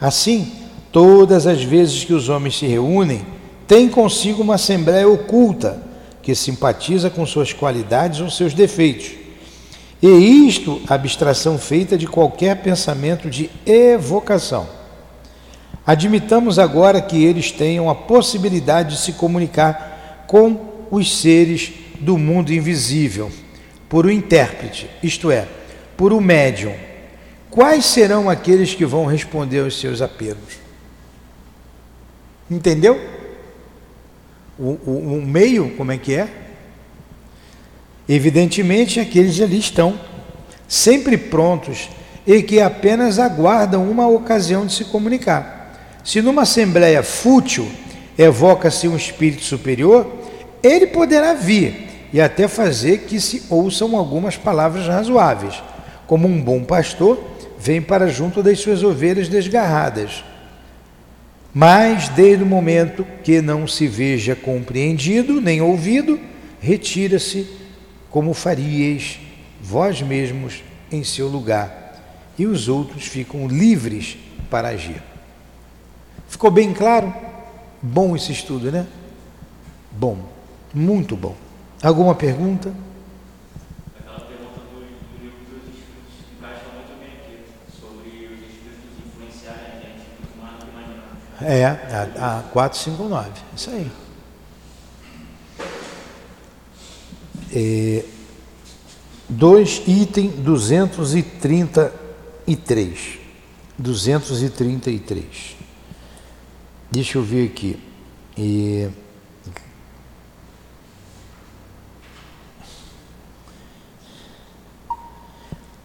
Assim, 0.00 0.62
Todas 0.92 1.46
as 1.46 1.62
vezes 1.62 2.04
que 2.04 2.12
os 2.12 2.28
homens 2.28 2.58
se 2.58 2.66
reúnem, 2.66 3.24
tem 3.66 3.88
consigo 3.88 4.42
uma 4.42 4.56
assembleia 4.56 5.08
oculta 5.08 5.82
que 6.20 6.34
simpatiza 6.34 7.08
com 7.08 7.24
suas 7.24 7.54
qualidades 7.54 8.20
ou 8.20 8.28
seus 8.28 8.52
defeitos. 8.52 9.12
E 10.02 10.08
isto, 10.46 10.82
abstração 10.86 11.58
feita 11.58 11.96
de 11.96 12.06
qualquer 12.06 12.62
pensamento 12.62 13.30
de 13.30 13.48
evocação. 13.64 14.68
Admitamos 15.86 16.58
agora 16.58 17.02
que 17.02 17.24
eles 17.24 17.50
tenham 17.50 17.90
a 17.90 17.94
possibilidade 17.94 18.94
de 18.94 19.00
se 19.00 19.12
comunicar 19.14 20.24
com 20.28 20.86
os 20.90 21.20
seres 21.20 21.72
do 21.98 22.16
mundo 22.16 22.52
invisível, 22.52 23.30
por 23.88 24.06
um 24.06 24.10
intérprete, 24.10 24.88
isto 25.02 25.30
é, 25.30 25.46
por 25.96 26.12
um 26.12 26.20
médium. 26.20 26.74
Quais 27.50 27.84
serão 27.84 28.30
aqueles 28.30 28.74
que 28.74 28.86
vão 28.86 29.06
responder 29.06 29.60
aos 29.60 29.78
seus 29.78 30.00
apelos? 30.00 30.58
Entendeu? 32.50 32.98
O, 34.58 34.78
o, 34.86 35.18
o 35.18 35.22
meio, 35.26 35.74
como 35.76 35.92
é 35.92 35.98
que 35.98 36.14
é? 36.14 36.28
Evidentemente, 38.08 39.00
aqueles 39.00 39.40
ali 39.40 39.58
estão 39.58 39.98
sempre 40.68 41.16
prontos 41.16 41.88
e 42.26 42.42
que 42.42 42.60
apenas 42.60 43.18
aguardam 43.18 43.90
uma 43.90 44.08
ocasião 44.08 44.66
de 44.66 44.72
se 44.72 44.84
comunicar. 44.84 45.61
Se 46.04 46.20
numa 46.20 46.42
assembleia 46.42 47.02
fútil 47.02 47.70
evoca-se 48.18 48.88
um 48.88 48.96
espírito 48.96 49.42
superior, 49.42 50.10
ele 50.62 50.88
poderá 50.88 51.34
vir 51.34 51.88
e 52.12 52.20
até 52.20 52.46
fazer 52.46 53.02
que 53.02 53.20
se 53.20 53.44
ouçam 53.48 53.96
algumas 53.96 54.36
palavras 54.36 54.86
razoáveis, 54.86 55.62
como 56.06 56.28
um 56.28 56.40
bom 56.40 56.62
pastor 56.62 57.22
vem 57.58 57.80
para 57.80 58.08
junto 58.08 58.42
das 58.42 58.58
suas 58.58 58.82
ovelhas 58.82 59.28
desgarradas. 59.28 60.24
Mas, 61.54 62.08
desde 62.08 62.42
o 62.42 62.46
momento 62.46 63.06
que 63.22 63.40
não 63.40 63.68
se 63.68 63.86
veja 63.86 64.34
compreendido 64.34 65.40
nem 65.40 65.60
ouvido, 65.60 66.18
retira-se 66.60 67.46
como 68.10 68.34
faríeis 68.34 69.20
vós 69.60 70.02
mesmos 70.02 70.62
em 70.90 71.04
seu 71.04 71.28
lugar, 71.28 72.02
e 72.38 72.46
os 72.46 72.68
outros 72.68 73.06
ficam 73.06 73.46
livres 73.46 74.18
para 74.50 74.68
agir. 74.68 75.11
Ficou 76.32 76.50
bem 76.50 76.72
claro? 76.72 77.14
Bom 77.82 78.16
esse 78.16 78.32
estudo, 78.32 78.72
né? 78.72 78.86
Bom, 79.90 80.16
muito 80.72 81.14
bom. 81.14 81.36
Alguma 81.82 82.14
pergunta? 82.14 82.72
Aquela 84.00 84.20
pergunta 84.20 84.60
do, 84.60 84.80
do 84.80 84.86
livro 85.22 85.40
dos 85.50 85.58
espíritos 85.68 86.14
encaixa 86.38 86.64
muito 86.74 86.98
bem 86.98 87.10
aqui, 87.10 87.40
sobre 87.78 88.30
os 88.32 88.40
espíritos 88.48 88.88
influenciarem 89.06 89.66
a 89.66 89.74
gente 89.74 90.06
muito 90.18 90.38
mais 90.40 90.56
do 90.56 90.64
que 90.64 90.70
imaginamos. 90.72 91.12
É, 91.42 91.66
a, 91.66 92.38
a 92.38 92.42
459, 92.44 93.30
isso 93.54 93.68
aí. 93.68 93.90
É, 97.54 98.06
dois, 99.28 99.82
item 99.86 100.30
233. 100.30 103.18
233. 103.76 105.60
Deixa 106.92 107.16
eu 107.16 107.22
ver 107.22 107.46
aqui. 107.48 107.78
E, 108.36 108.90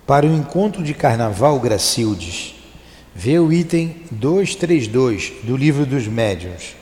Para 0.06 0.26
o 0.26 0.34
encontro 0.34 0.82
de 0.82 0.94
carnaval, 0.94 1.60
Gracildes, 1.60 2.56
vê 3.14 3.40
o 3.40 3.52
item 3.52 4.04
232 4.12 5.34
do 5.44 5.58
livro 5.58 5.86
dos 5.86 6.08
médiuns, 6.08 6.76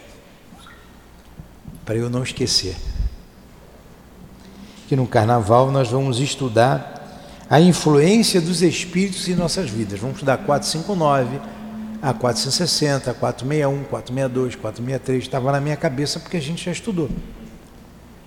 para 1.84 1.96
eu 1.96 2.08
não 2.08 2.22
esquecer. 2.22 2.76
Que 4.88 4.96
no 4.96 5.08
carnaval 5.08 5.72
nós 5.72 5.90
vamos 5.90 6.20
estudar 6.20 7.46
a 7.50 7.60
influência 7.60 8.40
dos 8.40 8.62
espíritos 8.62 9.28
em 9.28 9.36
nossas 9.36 9.72
vidas. 9.72 10.00
Vamos 10.00 10.18
estudar 10.18 10.38
459, 10.38 11.40
a 12.06 12.14
460, 12.14 13.10
a 13.10 13.14
461, 13.16 13.84
462, 13.86 14.56
463. 14.56 15.24
Estava 15.24 15.52
na 15.52 15.60
minha 15.60 15.76
cabeça 15.76 16.20
porque 16.20 16.38
a 16.38 16.42
gente 16.42 16.64
já 16.64 16.72
estudou. 16.72 17.10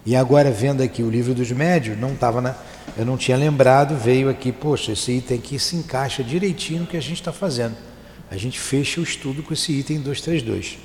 E 0.04 0.16
agora, 0.16 0.50
vendo 0.50 0.82
aqui 0.82 1.00
o 1.00 1.08
livro 1.08 1.32
dos 1.32 1.52
médios, 1.52 1.96
não 1.96 2.14
estava 2.14 2.40
na 2.40 2.56
eu 2.96 3.06
não 3.06 3.16
tinha 3.16 3.36
lembrado, 3.36 3.94
veio 3.94 4.28
aqui, 4.28 4.50
poxa, 4.50 4.90
esse 4.90 5.12
item 5.12 5.38
aqui 5.38 5.60
se 5.60 5.76
encaixa 5.76 6.24
direitinho 6.24 6.80
no 6.80 6.86
que 6.88 6.96
a 6.96 7.00
gente 7.00 7.20
está 7.20 7.32
fazendo. 7.32 7.76
A 8.28 8.36
gente 8.36 8.58
fecha 8.58 9.00
o 9.00 9.04
estudo 9.04 9.44
com 9.44 9.54
esse 9.54 9.70
item 9.70 10.00
232. 10.00 10.78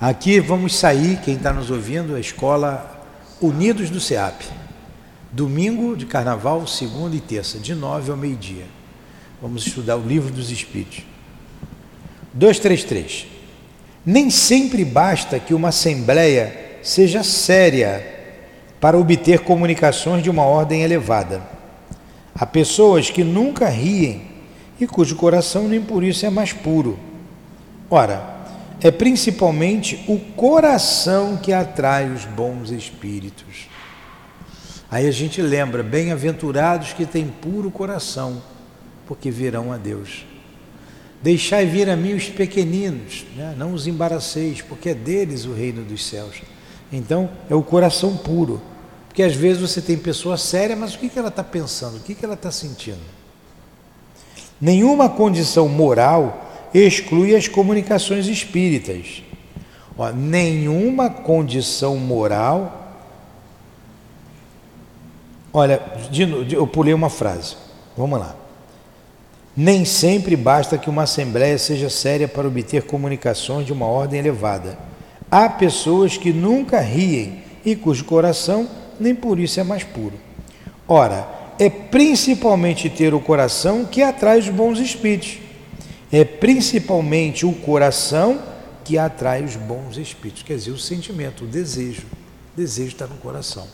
Aqui 0.00 0.40
vamos 0.40 0.74
sair, 0.74 1.20
quem 1.20 1.36
está 1.36 1.52
nos 1.52 1.70
ouvindo, 1.70 2.16
a 2.16 2.20
escola 2.20 2.90
Unidos 3.40 3.90
do 3.90 4.00
SEAP. 4.00 4.42
Domingo 5.30 5.96
de 5.96 6.06
carnaval, 6.06 6.66
segunda 6.66 7.14
e 7.14 7.20
terça, 7.20 7.58
de 7.58 7.76
nove 7.76 8.10
ao 8.10 8.16
meio-dia. 8.16 8.64
Vamos 9.44 9.66
estudar 9.66 9.98
o 9.98 10.08
livro 10.08 10.32
dos 10.32 10.50
Espíritos. 10.50 11.04
233. 12.32 13.26
Nem 14.02 14.30
sempre 14.30 14.86
basta 14.86 15.38
que 15.38 15.52
uma 15.52 15.68
assembleia 15.68 16.78
seja 16.82 17.22
séria 17.22 18.02
para 18.80 18.96
obter 18.96 19.40
comunicações 19.40 20.22
de 20.22 20.30
uma 20.30 20.44
ordem 20.46 20.80
elevada. 20.80 21.42
Há 22.34 22.46
pessoas 22.46 23.10
que 23.10 23.22
nunca 23.22 23.68
riem 23.68 24.22
e 24.80 24.86
cujo 24.86 25.14
coração 25.14 25.68
nem 25.68 25.82
por 25.82 26.02
isso 26.02 26.24
é 26.24 26.30
mais 26.30 26.54
puro. 26.54 26.98
Ora, 27.90 28.46
é 28.80 28.90
principalmente 28.90 30.06
o 30.08 30.18
coração 30.18 31.36
que 31.36 31.52
atrai 31.52 32.10
os 32.10 32.24
bons 32.24 32.70
espíritos. 32.70 33.68
Aí 34.90 35.06
a 35.06 35.12
gente 35.12 35.42
lembra, 35.42 35.82
bem-aventurados 35.82 36.94
que 36.94 37.04
têm 37.04 37.26
puro 37.26 37.70
coração, 37.70 38.40
porque 39.06 39.30
verão 39.30 39.72
a 39.72 39.76
Deus. 39.76 40.24
Deixai 41.22 41.64
vir 41.64 41.88
a 41.88 41.96
mim 41.96 42.12
os 42.12 42.28
pequeninos, 42.28 43.24
né? 43.34 43.54
não 43.56 43.72
os 43.72 43.86
embaraceis, 43.86 44.60
porque 44.60 44.90
é 44.90 44.94
deles 44.94 45.46
o 45.46 45.54
reino 45.54 45.82
dos 45.82 46.04
céus. 46.04 46.42
Então, 46.92 47.30
é 47.48 47.54
o 47.54 47.62
coração 47.62 48.16
puro. 48.16 48.60
Porque 49.08 49.22
às 49.22 49.34
vezes 49.34 49.62
você 49.62 49.80
tem 49.80 49.96
pessoa 49.96 50.36
séria, 50.36 50.76
mas 50.76 50.94
o 50.94 50.98
que, 50.98 51.08
que 51.08 51.18
ela 51.18 51.28
está 51.28 51.42
pensando? 51.42 51.96
O 51.96 52.00
que, 52.00 52.14
que 52.14 52.24
ela 52.24 52.34
está 52.34 52.50
sentindo? 52.50 53.00
Nenhuma 54.60 55.08
condição 55.08 55.68
moral 55.68 56.50
exclui 56.74 57.34
as 57.34 57.48
comunicações 57.48 58.26
espíritas. 58.26 59.22
Ó, 59.96 60.10
nenhuma 60.10 61.08
condição 61.08 61.96
moral. 61.96 62.98
Olha, 65.52 65.80
de, 66.10 66.44
de, 66.44 66.54
eu 66.54 66.66
pulei 66.66 66.92
uma 66.92 67.08
frase. 67.08 67.56
Vamos 67.96 68.18
lá. 68.18 68.34
Nem 69.56 69.84
sempre 69.84 70.34
basta 70.34 70.76
que 70.76 70.90
uma 70.90 71.04
assembleia 71.04 71.56
seja 71.58 71.88
séria 71.88 72.26
para 72.26 72.48
obter 72.48 72.82
comunicações 72.82 73.66
de 73.66 73.72
uma 73.72 73.86
ordem 73.86 74.18
elevada. 74.18 74.76
Há 75.30 75.48
pessoas 75.48 76.16
que 76.16 76.32
nunca 76.32 76.80
riem 76.80 77.42
e 77.64 77.76
cujo 77.76 78.04
coração 78.04 78.68
nem 78.98 79.14
por 79.14 79.38
isso 79.38 79.60
é 79.60 79.64
mais 79.64 79.84
puro. 79.84 80.14
Ora, 80.86 81.26
é 81.58 81.70
principalmente 81.70 82.90
ter 82.90 83.14
o 83.14 83.20
coração 83.20 83.84
que 83.84 84.02
atrai 84.02 84.38
os 84.38 84.48
bons 84.48 84.78
espíritos. 84.78 85.38
É 86.12 86.24
principalmente 86.24 87.46
o 87.46 87.52
coração 87.52 88.40
que 88.84 88.98
atrai 88.98 89.42
os 89.42 89.56
bons 89.56 89.96
espíritos, 89.96 90.42
quer 90.42 90.56
dizer, 90.56 90.70
o 90.70 90.78
sentimento, 90.78 91.44
o 91.44 91.46
desejo. 91.46 92.02
O 92.52 92.56
desejo 92.56 92.88
está 92.88 93.06
no 93.06 93.16
coração. 93.16 93.66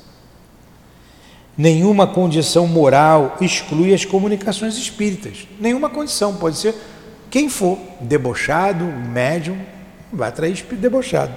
Nenhuma 1.56 2.06
condição 2.06 2.66
moral 2.66 3.36
exclui 3.40 3.92
as 3.92 4.04
comunicações 4.04 4.76
espíritas. 4.76 5.46
Nenhuma 5.59 5.90
condição, 5.90 6.34
pode 6.34 6.57
ser 6.57 6.74
quem 7.30 7.48
for, 7.48 7.78
debochado, 8.01 8.84
médium, 8.84 9.59
vai 10.12 10.28
atrair 10.28 10.53
espírito 10.53 10.80
debochado. 10.80 11.32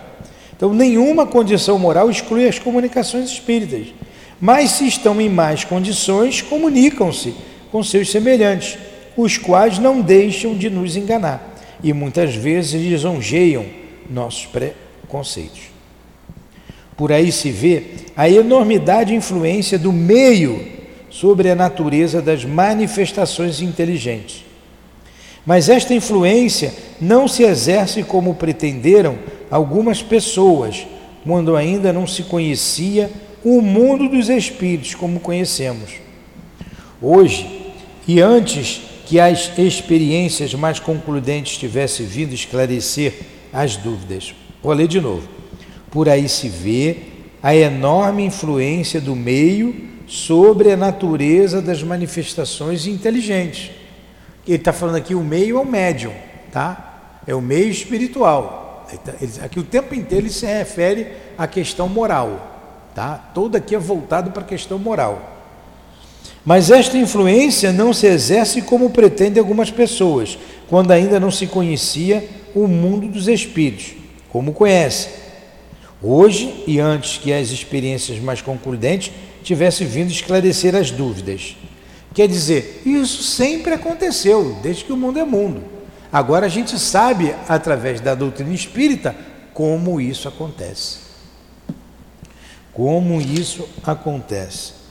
Então, 0.56 0.74
nenhuma 0.74 1.26
condição 1.26 1.78
moral 1.78 2.10
exclui 2.10 2.48
as 2.48 2.58
comunicações 2.58 3.30
espíritas. 3.30 3.88
Mas, 4.40 4.72
se 4.72 4.88
estão 4.88 5.20
em 5.20 5.30
mais 5.30 5.64
condições, 5.64 6.42
comunicam-se 6.42 7.36
com 7.72 7.84
seus 7.84 8.10
semelhantes, 8.10 8.78
os 9.16 9.38
quais 9.38 9.78
não 9.78 10.02
deixam 10.02 10.56
de 10.56 10.70
nos 10.70 10.96
enganar 10.96 11.54
e 11.84 11.92
muitas 11.92 12.34
vezes 12.34 12.82
lisonjeiam 12.82 13.66
nossos 14.10 14.46
preconceitos. 14.46 15.73
Por 16.96 17.12
aí 17.12 17.32
se 17.32 17.50
vê 17.50 17.84
a 18.16 18.30
enormidade 18.30 19.14
e 19.14 19.18
influência 19.18 19.78
do 19.78 19.92
meio 19.92 20.68
sobre 21.10 21.50
a 21.50 21.56
natureza 21.56 22.22
das 22.22 22.44
manifestações 22.46 23.62
inteligentes. 23.62 24.44
Mas 25.46 25.70
esta 25.70 25.94
influência 25.94 26.74
não 27.00 27.28
se 27.28 27.44
exerce 27.44 28.04
como 28.04 28.36
pretenderam 28.36 29.18
algumas 29.52 30.02
pessoas, 30.02 30.88
quando 31.24 31.56
ainda 31.56 31.92
não 31.92 32.08
se 32.08 32.24
conhecia 32.24 33.12
o 33.44 33.62
mundo 33.62 34.08
dos 34.08 34.30
espíritos 34.30 34.96
como 34.96 35.20
conhecemos. 35.20 35.92
Hoje, 37.02 37.74
e 38.08 38.22
antes 38.22 38.82
que 39.06 39.20
as 39.20 39.52
experiências 39.58 40.54
mais 40.54 40.80
concludentes 40.80 41.58
tivessem 41.58 42.06
vindo 42.06 42.34
esclarecer 42.34 43.14
as 43.52 43.76
dúvidas. 43.76 44.34
Vou 44.62 44.74
ler 44.74 44.88
de 44.88 45.02
novo. 45.02 45.43
Por 45.94 46.10
aí 46.10 46.28
se 46.28 46.50
vê 46.50 46.98
a 47.44 47.56
enorme 47.56 48.26
influência 48.26 49.00
do 49.00 49.16
meio 49.16 49.76
sobre 50.08 50.72
a 50.72 50.76
natureza 50.76 51.62
das 51.62 51.84
manifestações 51.84 52.88
inteligentes. 52.88 53.70
Ele 54.48 54.58
está 54.58 54.74
falando 54.74 54.96
aqui, 54.96 55.14
o 55.14 55.24
meio 55.24 55.58
é 55.58 55.62
o 55.62 55.66
médium, 55.66 56.12
tá? 56.52 57.20
É 57.28 57.36
o 57.36 57.42
meio 57.42 57.70
espiritual. 57.70 58.88
Tá, 59.06 59.14
aqui 59.46 59.60
o 59.60 59.64
tempo 59.64 59.94
inteiro 59.94 60.26
ele 60.26 60.34
se 60.34 60.48
refere 60.48 61.10
à 61.38 61.46
questão 61.46 61.88
moral, 61.88 62.90
tá? 62.96 63.30
Todo 63.32 63.56
aqui 63.56 63.76
é 63.76 63.80
voltado 63.80 64.32
para 64.32 64.42
a 64.42 64.48
questão 64.48 64.80
moral. 64.80 65.46
Mas 66.44 66.72
esta 66.72 66.98
influência 66.98 67.72
não 67.72 67.94
se 67.94 68.08
exerce 68.08 68.64
como 68.64 68.90
pretendem 68.90 69.40
algumas 69.40 69.70
pessoas, 69.70 70.40
quando 70.68 70.90
ainda 70.90 71.20
não 71.20 71.30
se 71.30 71.46
conhecia 71.46 72.28
o 72.56 72.68
mundo 72.68 73.08
dos 73.08 73.28
espíritos, 73.28 73.94
como 74.30 74.54
conhece. 74.54 75.23
Hoje 76.04 76.64
e 76.68 76.82
antes 76.82 77.18
que 77.18 77.32
as 77.32 77.50
experiências 77.50 78.20
mais 78.20 78.42
concludentes 78.42 79.14
tivessem 79.42 79.88
vindo 79.88 80.12
esclarecer 80.12 80.76
as 80.76 80.92
dúvidas. 80.92 81.56
Quer 82.14 82.28
dizer, 82.28 82.82
isso 82.86 83.24
sempre 83.24 83.74
aconteceu, 83.74 84.60
desde 84.62 84.84
que 84.84 84.92
o 84.92 84.98
mundo 84.98 85.18
é 85.18 85.24
mundo. 85.24 85.64
Agora 86.12 86.46
a 86.46 86.50
gente 86.50 86.78
sabe, 86.78 87.34
através 87.48 88.02
da 88.02 88.14
doutrina 88.14 88.54
espírita, 88.54 89.16
como 89.54 90.02
isso 90.02 90.28
acontece. 90.28 91.00
Como 92.74 93.22
isso 93.22 93.68
acontece. 93.84 94.84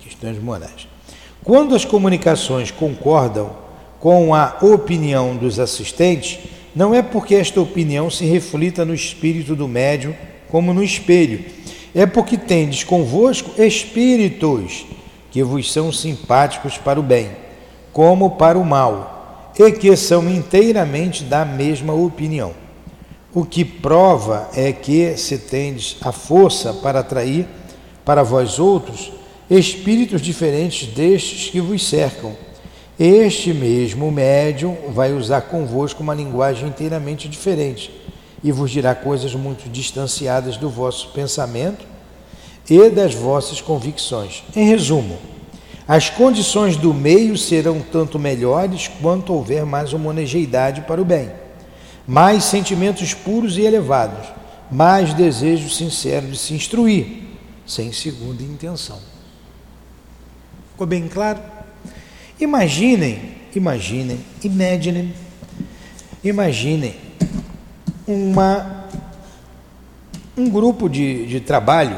questões 0.00 0.42
morais. 0.42 0.86
Quando 1.42 1.74
as 1.74 1.84
comunicações 1.84 2.70
concordam 2.70 3.69
com 4.00 4.34
a 4.34 4.56
opinião 4.62 5.36
dos 5.36 5.60
assistentes, 5.60 6.38
não 6.74 6.94
é 6.94 7.02
porque 7.02 7.34
esta 7.34 7.60
opinião 7.60 8.10
se 8.10 8.24
reflita 8.24 8.84
no 8.84 8.94
espírito 8.94 9.54
do 9.54 9.68
médium 9.68 10.14
como 10.48 10.74
no 10.74 10.82
espelho, 10.82 11.44
é 11.94 12.06
porque 12.06 12.36
tendes 12.36 12.82
convosco 12.82 13.60
espíritos 13.60 14.86
que 15.30 15.42
vos 15.42 15.72
são 15.72 15.92
simpáticos 15.92 16.78
para 16.78 16.98
o 16.98 17.02
bem, 17.02 17.30
como 17.92 18.30
para 18.30 18.58
o 18.58 18.64
mal, 18.64 19.52
e 19.58 19.70
que 19.72 19.94
são 19.96 20.28
inteiramente 20.28 21.22
da 21.22 21.44
mesma 21.44 21.92
opinião. 21.92 22.52
O 23.32 23.44
que 23.44 23.64
prova 23.64 24.48
é 24.56 24.72
que 24.72 25.16
se 25.16 25.38
tendes 25.38 25.96
a 26.00 26.10
força 26.10 26.72
para 26.72 27.00
atrair 27.00 27.46
para 28.04 28.24
vós 28.24 28.58
outros 28.58 29.12
espíritos 29.48 30.20
diferentes 30.20 30.88
destes 30.88 31.50
que 31.50 31.60
vos 31.60 31.86
cercam. 31.86 32.34
Este 33.02 33.54
mesmo 33.54 34.12
médium 34.12 34.76
vai 34.90 35.14
usar 35.14 35.40
convosco 35.40 36.02
uma 36.02 36.14
linguagem 36.14 36.68
inteiramente 36.68 37.30
diferente 37.30 37.90
e 38.44 38.52
vos 38.52 38.70
dirá 38.70 38.94
coisas 38.94 39.34
muito 39.34 39.70
distanciadas 39.70 40.58
do 40.58 40.68
vosso 40.68 41.08
pensamento 41.14 41.86
e 42.68 42.90
das 42.90 43.14
vossas 43.14 43.58
convicções. 43.58 44.44
Em 44.54 44.68
resumo, 44.68 45.18
as 45.88 46.10
condições 46.10 46.76
do 46.76 46.92
meio 46.92 47.38
serão 47.38 47.80
tanto 47.80 48.18
melhores 48.18 48.88
quanto 49.00 49.32
houver 49.32 49.64
mais 49.64 49.94
homogeneidade 49.94 50.82
para 50.82 51.00
o 51.00 51.04
bem, 51.04 51.30
mais 52.06 52.44
sentimentos 52.44 53.14
puros 53.14 53.56
e 53.56 53.62
elevados, 53.62 54.28
mais 54.70 55.14
desejo 55.14 55.70
sincero 55.70 56.26
de 56.26 56.36
se 56.36 56.52
instruir, 56.52 57.22
sem 57.66 57.94
segunda 57.94 58.42
intenção. 58.42 58.98
Ficou 60.72 60.86
bem 60.86 61.08
claro? 61.08 61.59
Imaginem, 62.40 63.36
imaginem, 63.54 64.20
imaginem, 64.42 65.14
imaginem 66.24 66.94
uma, 68.06 68.86
um 70.36 70.48
grupo 70.48 70.88
de, 70.88 71.26
de 71.26 71.40
trabalho 71.40 71.96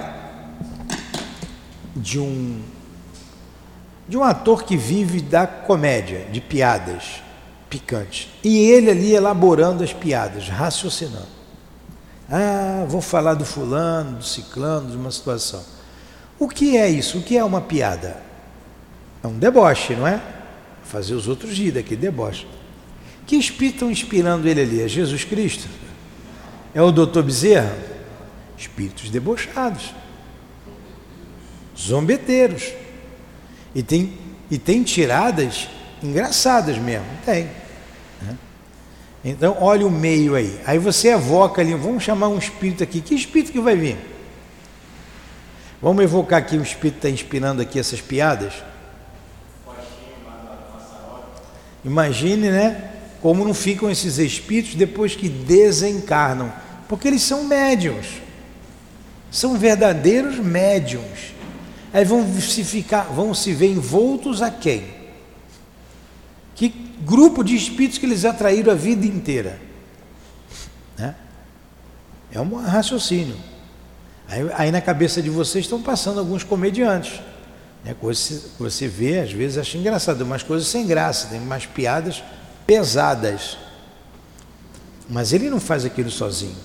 de 1.94 2.18
um, 2.18 2.60
de 4.08 4.16
um 4.16 4.24
ator 4.24 4.64
que 4.64 4.76
vive 4.76 5.20
da 5.20 5.46
comédia, 5.46 6.26
de 6.32 6.40
piadas 6.40 7.22
picantes. 7.70 8.28
E 8.42 8.58
ele 8.58 8.90
ali 8.90 9.14
elaborando 9.14 9.82
as 9.82 9.92
piadas, 9.92 10.48
raciocinando. 10.48 11.42
Ah, 12.28 12.84
vou 12.88 13.00
falar 13.00 13.34
do 13.34 13.44
fulano, 13.44 14.18
do 14.18 14.24
ciclano, 14.24 14.90
de 14.90 14.96
uma 14.96 15.10
situação. 15.10 15.62
O 16.38 16.48
que 16.48 16.76
é 16.76 16.88
isso? 16.88 17.18
O 17.18 17.22
que 17.22 17.38
é 17.38 17.44
uma 17.44 17.60
piada? 17.60 18.31
É 19.22 19.26
um 19.26 19.38
deboche, 19.38 19.94
não 19.94 20.06
é? 20.06 20.20
Fazer 20.84 21.14
os 21.14 21.28
outros 21.28 21.56
rir 21.56 21.70
daquele 21.70 22.00
deboche. 22.00 22.46
Que 23.26 23.36
espírito 23.36 23.74
estão 23.74 23.90
inspirando 23.90 24.48
ele 24.48 24.60
ali? 24.60 24.82
É 24.82 24.88
Jesus 24.88 25.24
Cristo? 25.24 25.68
É 26.74 26.82
o 26.82 26.90
doutor 26.90 27.22
Bezerra? 27.22 27.76
Espíritos 28.58 29.10
debochados, 29.10 29.94
zombeteiros. 31.78 32.72
E 33.74 33.82
tem, 33.82 34.18
e 34.50 34.58
tem 34.58 34.82
tiradas 34.82 35.68
engraçadas 36.02 36.78
mesmo, 36.78 37.06
tem. 37.24 37.48
Né? 38.20 38.36
Então, 39.24 39.56
olha 39.60 39.86
o 39.86 39.90
meio 39.90 40.34
aí. 40.34 40.60
Aí 40.66 40.78
você 40.78 41.08
evoca 41.08 41.60
ali, 41.60 41.74
vamos 41.74 42.02
chamar 42.02 42.28
um 42.28 42.38
espírito 42.38 42.82
aqui. 42.82 43.00
Que 43.00 43.14
espírito 43.14 43.52
que 43.52 43.60
vai 43.60 43.76
vir? 43.76 43.96
Vamos 45.80 46.02
evocar 46.04 46.38
aqui 46.38 46.56
o 46.56 46.62
espírito 46.62 47.00
que 47.00 47.06
está 47.06 47.10
inspirando 47.10 47.62
aqui 47.62 47.78
essas 47.78 48.00
piadas? 48.00 48.52
Imagine, 51.84 52.50
né? 52.50 52.90
Como 53.20 53.44
não 53.44 53.54
ficam 53.54 53.90
esses 53.90 54.18
espíritos 54.18 54.74
depois 54.74 55.14
que 55.14 55.28
desencarnam, 55.28 56.52
porque 56.88 57.08
eles 57.08 57.22
são 57.22 57.44
médiums, 57.44 58.06
são 59.30 59.56
verdadeiros 59.56 60.38
médiums. 60.38 61.32
Aí 61.92 62.04
vão 62.04 62.26
se 62.40 62.64
ficar, 62.64 63.04
vão 63.04 63.34
se 63.34 63.52
ver 63.52 63.68
envoltos 63.68 64.42
a 64.42 64.50
quem? 64.50 64.84
Que 66.54 66.68
grupo 67.00 67.42
de 67.44 67.54
espíritos 67.54 67.98
que 67.98 68.06
eles 68.06 68.24
atraíram 68.24 68.72
a 68.72 68.76
vida 68.76 69.06
inteira? 69.06 69.60
Né? 70.96 71.14
É 72.32 72.40
um 72.40 72.56
raciocínio. 72.56 73.36
Aí, 74.28 74.50
aí 74.54 74.70
na 74.70 74.80
cabeça 74.80 75.20
de 75.20 75.28
vocês 75.28 75.64
estão 75.64 75.82
passando 75.82 76.18
alguns 76.18 76.42
comediantes. 76.42 77.20
Né? 77.84 77.94
Coisas 78.00 78.44
que 78.56 78.62
você 78.62 78.86
vê, 78.86 79.20
às 79.20 79.32
vezes 79.32 79.58
acha 79.58 79.76
engraçado, 79.76 80.22
umas 80.22 80.42
coisas 80.42 80.68
sem 80.68 80.86
graça, 80.86 81.28
tem 81.28 81.40
umas 81.40 81.66
piadas 81.66 82.22
pesadas. 82.66 83.58
Mas 85.08 85.32
ele 85.32 85.50
não 85.50 85.60
faz 85.60 85.84
aquilo 85.84 86.10
sozinho. 86.10 86.56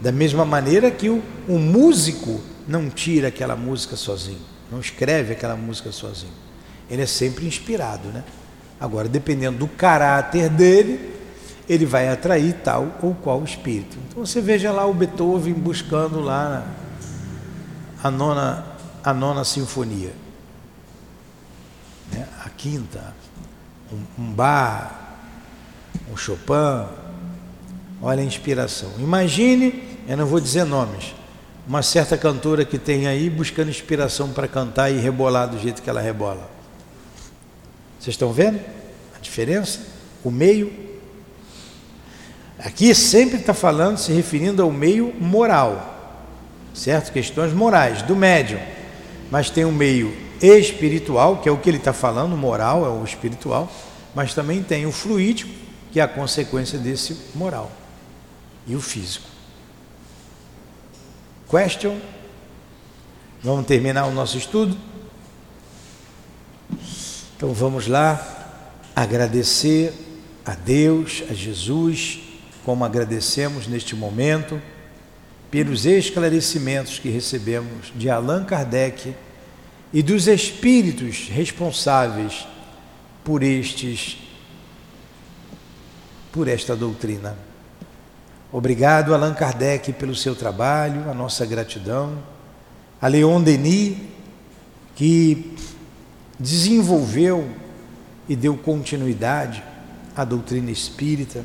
Da 0.00 0.12
mesma 0.12 0.44
maneira 0.44 0.90
que 0.90 1.08
o, 1.08 1.22
o 1.48 1.58
músico 1.58 2.40
não 2.66 2.88
tira 2.88 3.28
aquela 3.28 3.56
música 3.56 3.96
sozinho, 3.96 4.40
não 4.70 4.80
escreve 4.80 5.32
aquela 5.32 5.56
música 5.56 5.92
sozinho. 5.92 6.32
Ele 6.90 7.02
é 7.02 7.06
sempre 7.06 7.46
inspirado, 7.46 8.08
né? 8.08 8.24
Agora, 8.80 9.08
dependendo 9.08 9.58
do 9.58 9.68
caráter 9.68 10.48
dele, 10.48 11.14
ele 11.68 11.86
vai 11.86 12.08
atrair 12.08 12.54
tal 12.64 12.98
ou 13.00 13.14
qual 13.14 13.42
espírito. 13.44 13.96
Então 14.08 14.26
você 14.26 14.40
veja 14.40 14.72
lá 14.72 14.84
o 14.84 14.92
Beethoven 14.92 15.54
buscando 15.54 16.20
lá 16.20 16.66
a 18.02 18.10
nona, 18.10 18.66
a 19.04 19.14
nona 19.14 19.44
sinfonia 19.44 20.21
quinta, 22.56 23.14
um, 23.92 24.22
um 24.22 24.32
bar, 24.32 25.16
um 26.10 26.16
Chopin. 26.16 26.86
Olha 28.00 28.22
a 28.22 28.24
inspiração. 28.24 28.90
Imagine, 28.98 29.82
eu 30.08 30.16
não 30.16 30.26
vou 30.26 30.40
dizer 30.40 30.64
nomes, 30.64 31.14
uma 31.66 31.82
certa 31.82 32.16
cantora 32.18 32.64
que 32.64 32.78
tem 32.78 33.06
aí 33.06 33.30
buscando 33.30 33.70
inspiração 33.70 34.32
para 34.32 34.48
cantar 34.48 34.90
e 34.90 34.98
rebolar 34.98 35.48
do 35.48 35.58
jeito 35.58 35.80
que 35.80 35.88
ela 35.88 36.00
rebola. 36.00 36.50
Vocês 38.00 38.14
estão 38.14 38.32
vendo 38.32 38.60
a 39.16 39.20
diferença? 39.20 39.80
O 40.24 40.30
meio. 40.30 40.72
Aqui 42.58 42.94
sempre 42.94 43.38
está 43.38 43.54
falando, 43.54 43.96
se 43.96 44.12
referindo 44.12 44.62
ao 44.62 44.70
meio 44.70 45.14
moral, 45.20 46.20
certo? 46.74 47.12
Questões 47.12 47.52
morais, 47.52 48.02
do 48.02 48.16
médium. 48.16 48.60
Mas 49.30 49.50
tem 49.50 49.64
um 49.64 49.72
meio 49.72 50.21
espiritual, 50.42 51.38
que 51.38 51.48
é 51.48 51.52
o 51.52 51.58
que 51.58 51.70
ele 51.70 51.78
está 51.78 51.92
falando, 51.92 52.36
moral 52.36 52.84
é 52.84 52.88
o 52.88 53.04
espiritual, 53.04 53.70
mas 54.14 54.34
também 54.34 54.62
tem 54.62 54.86
o 54.86 54.92
fluídico, 54.92 55.50
que 55.92 56.00
é 56.00 56.02
a 56.02 56.08
consequência 56.08 56.78
desse 56.78 57.16
moral, 57.34 57.70
e 58.66 58.74
o 58.74 58.80
físico. 58.80 59.26
Question? 61.48 61.98
Vamos 63.42 63.66
terminar 63.66 64.06
o 64.06 64.12
nosso 64.12 64.38
estudo? 64.38 64.76
Então 67.36 67.52
vamos 67.52 67.86
lá 67.86 68.42
agradecer 68.94 69.92
a 70.44 70.54
Deus, 70.54 71.22
a 71.30 71.34
Jesus, 71.34 72.20
como 72.64 72.84
agradecemos 72.84 73.66
neste 73.66 73.94
momento, 73.94 74.60
pelos 75.50 75.84
esclarecimentos 75.84 76.98
que 76.98 77.10
recebemos 77.10 77.92
de 77.94 78.08
Allan 78.08 78.44
Kardec 78.44 79.14
e 79.92 80.02
dos 80.02 80.26
espíritos 80.26 81.28
responsáveis 81.28 82.46
por 83.22 83.42
estes 83.42 84.18
por 86.30 86.48
esta 86.48 86.74
doutrina. 86.74 87.36
Obrigado 88.50 89.14
Allan 89.14 89.34
Kardec 89.34 89.92
pelo 89.92 90.14
seu 90.14 90.34
trabalho, 90.34 91.10
a 91.10 91.14
nossa 91.14 91.44
gratidão. 91.44 92.18
A 93.00 93.06
Leon 93.06 93.42
Denis 93.42 93.98
que 94.94 95.54
desenvolveu 96.38 97.48
e 98.28 98.36
deu 98.36 98.56
continuidade 98.56 99.62
à 100.16 100.24
doutrina 100.24 100.70
espírita. 100.70 101.44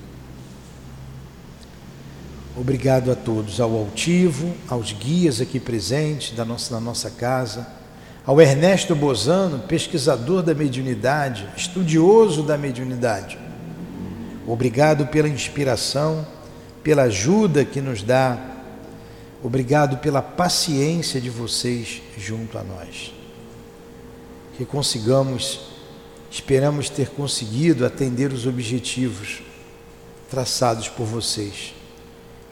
Obrigado 2.56 3.12
a 3.12 3.16
todos, 3.16 3.60
ao 3.60 3.76
altivo, 3.76 4.54
aos 4.68 4.92
guias 4.92 5.40
aqui 5.40 5.60
presentes 5.60 6.36
da 6.36 6.44
nossa, 6.44 6.74
na 6.74 6.80
nossa 6.80 7.10
casa, 7.12 7.68
ao 8.28 8.42
Ernesto 8.42 8.94
Bozano, 8.94 9.60
pesquisador 9.60 10.44
da 10.44 10.54
mediunidade, 10.54 11.48
estudioso 11.56 12.44
da 12.44 12.58
mediunidade. 12.58 13.40
Obrigado 14.46 15.08
pela 15.08 15.30
inspiração, 15.30 16.28
pela 16.84 17.04
ajuda 17.04 17.64
que 17.64 17.80
nos 17.80 18.04
dá. 18.04 18.38
Obrigado 19.42 20.00
pela 20.00 20.22
paciência 20.22 21.22
de 21.22 21.30
vocês 21.30 22.02
junto 22.18 22.58
a 22.58 22.64
nós. 22.64 23.14
Que 24.58 24.66
consigamos, 24.66 25.62
esperamos 26.30 26.90
ter 26.90 27.12
conseguido 27.12 27.86
atender 27.86 28.34
os 28.34 28.46
objetivos 28.46 29.42
traçados 30.30 30.90
por 30.90 31.06
vocês 31.06 31.74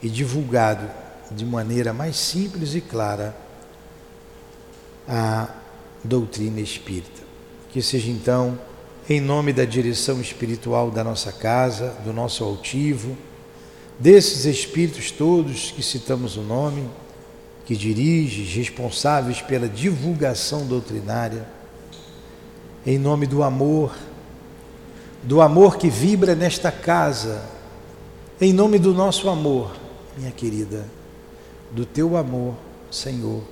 e 0.02 0.08
divulgado 0.08 0.88
de 1.30 1.44
maneira 1.44 1.92
mais 1.92 2.16
simples 2.16 2.74
e 2.74 2.80
clara 2.80 3.36
a 5.06 5.48
doutrina 6.02 6.60
espírita. 6.60 7.22
Que 7.70 7.82
seja 7.82 8.10
então, 8.10 8.58
em 9.08 9.20
nome 9.20 9.52
da 9.52 9.64
direção 9.64 10.20
espiritual 10.20 10.90
da 10.90 11.04
nossa 11.04 11.32
casa, 11.32 11.94
do 12.04 12.12
nosso 12.12 12.44
altivo, 12.44 13.16
desses 13.98 14.44
espíritos 14.44 15.10
todos 15.10 15.70
que 15.70 15.82
citamos 15.82 16.36
o 16.36 16.42
nome, 16.42 16.88
que 17.64 17.76
dirige, 17.76 18.42
responsáveis 18.58 19.42
pela 19.42 19.68
divulgação 19.68 20.66
doutrinária, 20.66 21.46
em 22.84 22.98
nome 22.98 23.26
do 23.26 23.42
amor, 23.42 23.96
do 25.22 25.40
amor 25.40 25.76
que 25.76 25.88
vibra 25.88 26.34
nesta 26.34 26.70
casa, 26.70 27.42
em 28.40 28.52
nome 28.52 28.78
do 28.78 28.94
nosso 28.94 29.28
amor 29.28 29.86
minha 30.16 30.30
querida, 30.30 30.86
do 31.70 31.84
teu 31.84 32.16
amor, 32.16 32.54
Senhor, 32.90 33.42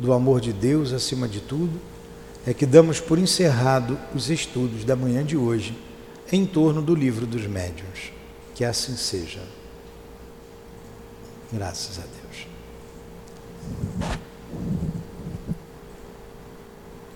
do 0.00 0.12
amor 0.12 0.40
de 0.40 0.52
Deus 0.52 0.92
acima 0.92 1.28
de 1.28 1.40
tudo, 1.40 1.78
é 2.46 2.54
que 2.54 2.64
damos 2.64 2.98
por 2.98 3.18
encerrado 3.18 3.98
os 4.14 4.30
estudos 4.30 4.84
da 4.84 4.96
manhã 4.96 5.22
de 5.24 5.36
hoje 5.36 5.76
em 6.32 6.46
torno 6.46 6.80
do 6.80 6.94
livro 6.94 7.26
dos 7.26 7.46
médiuns. 7.46 8.12
Que 8.54 8.64
assim 8.64 8.96
seja. 8.96 9.42
Graças 11.52 11.98
a 11.98 12.02
Deus. 12.02 12.46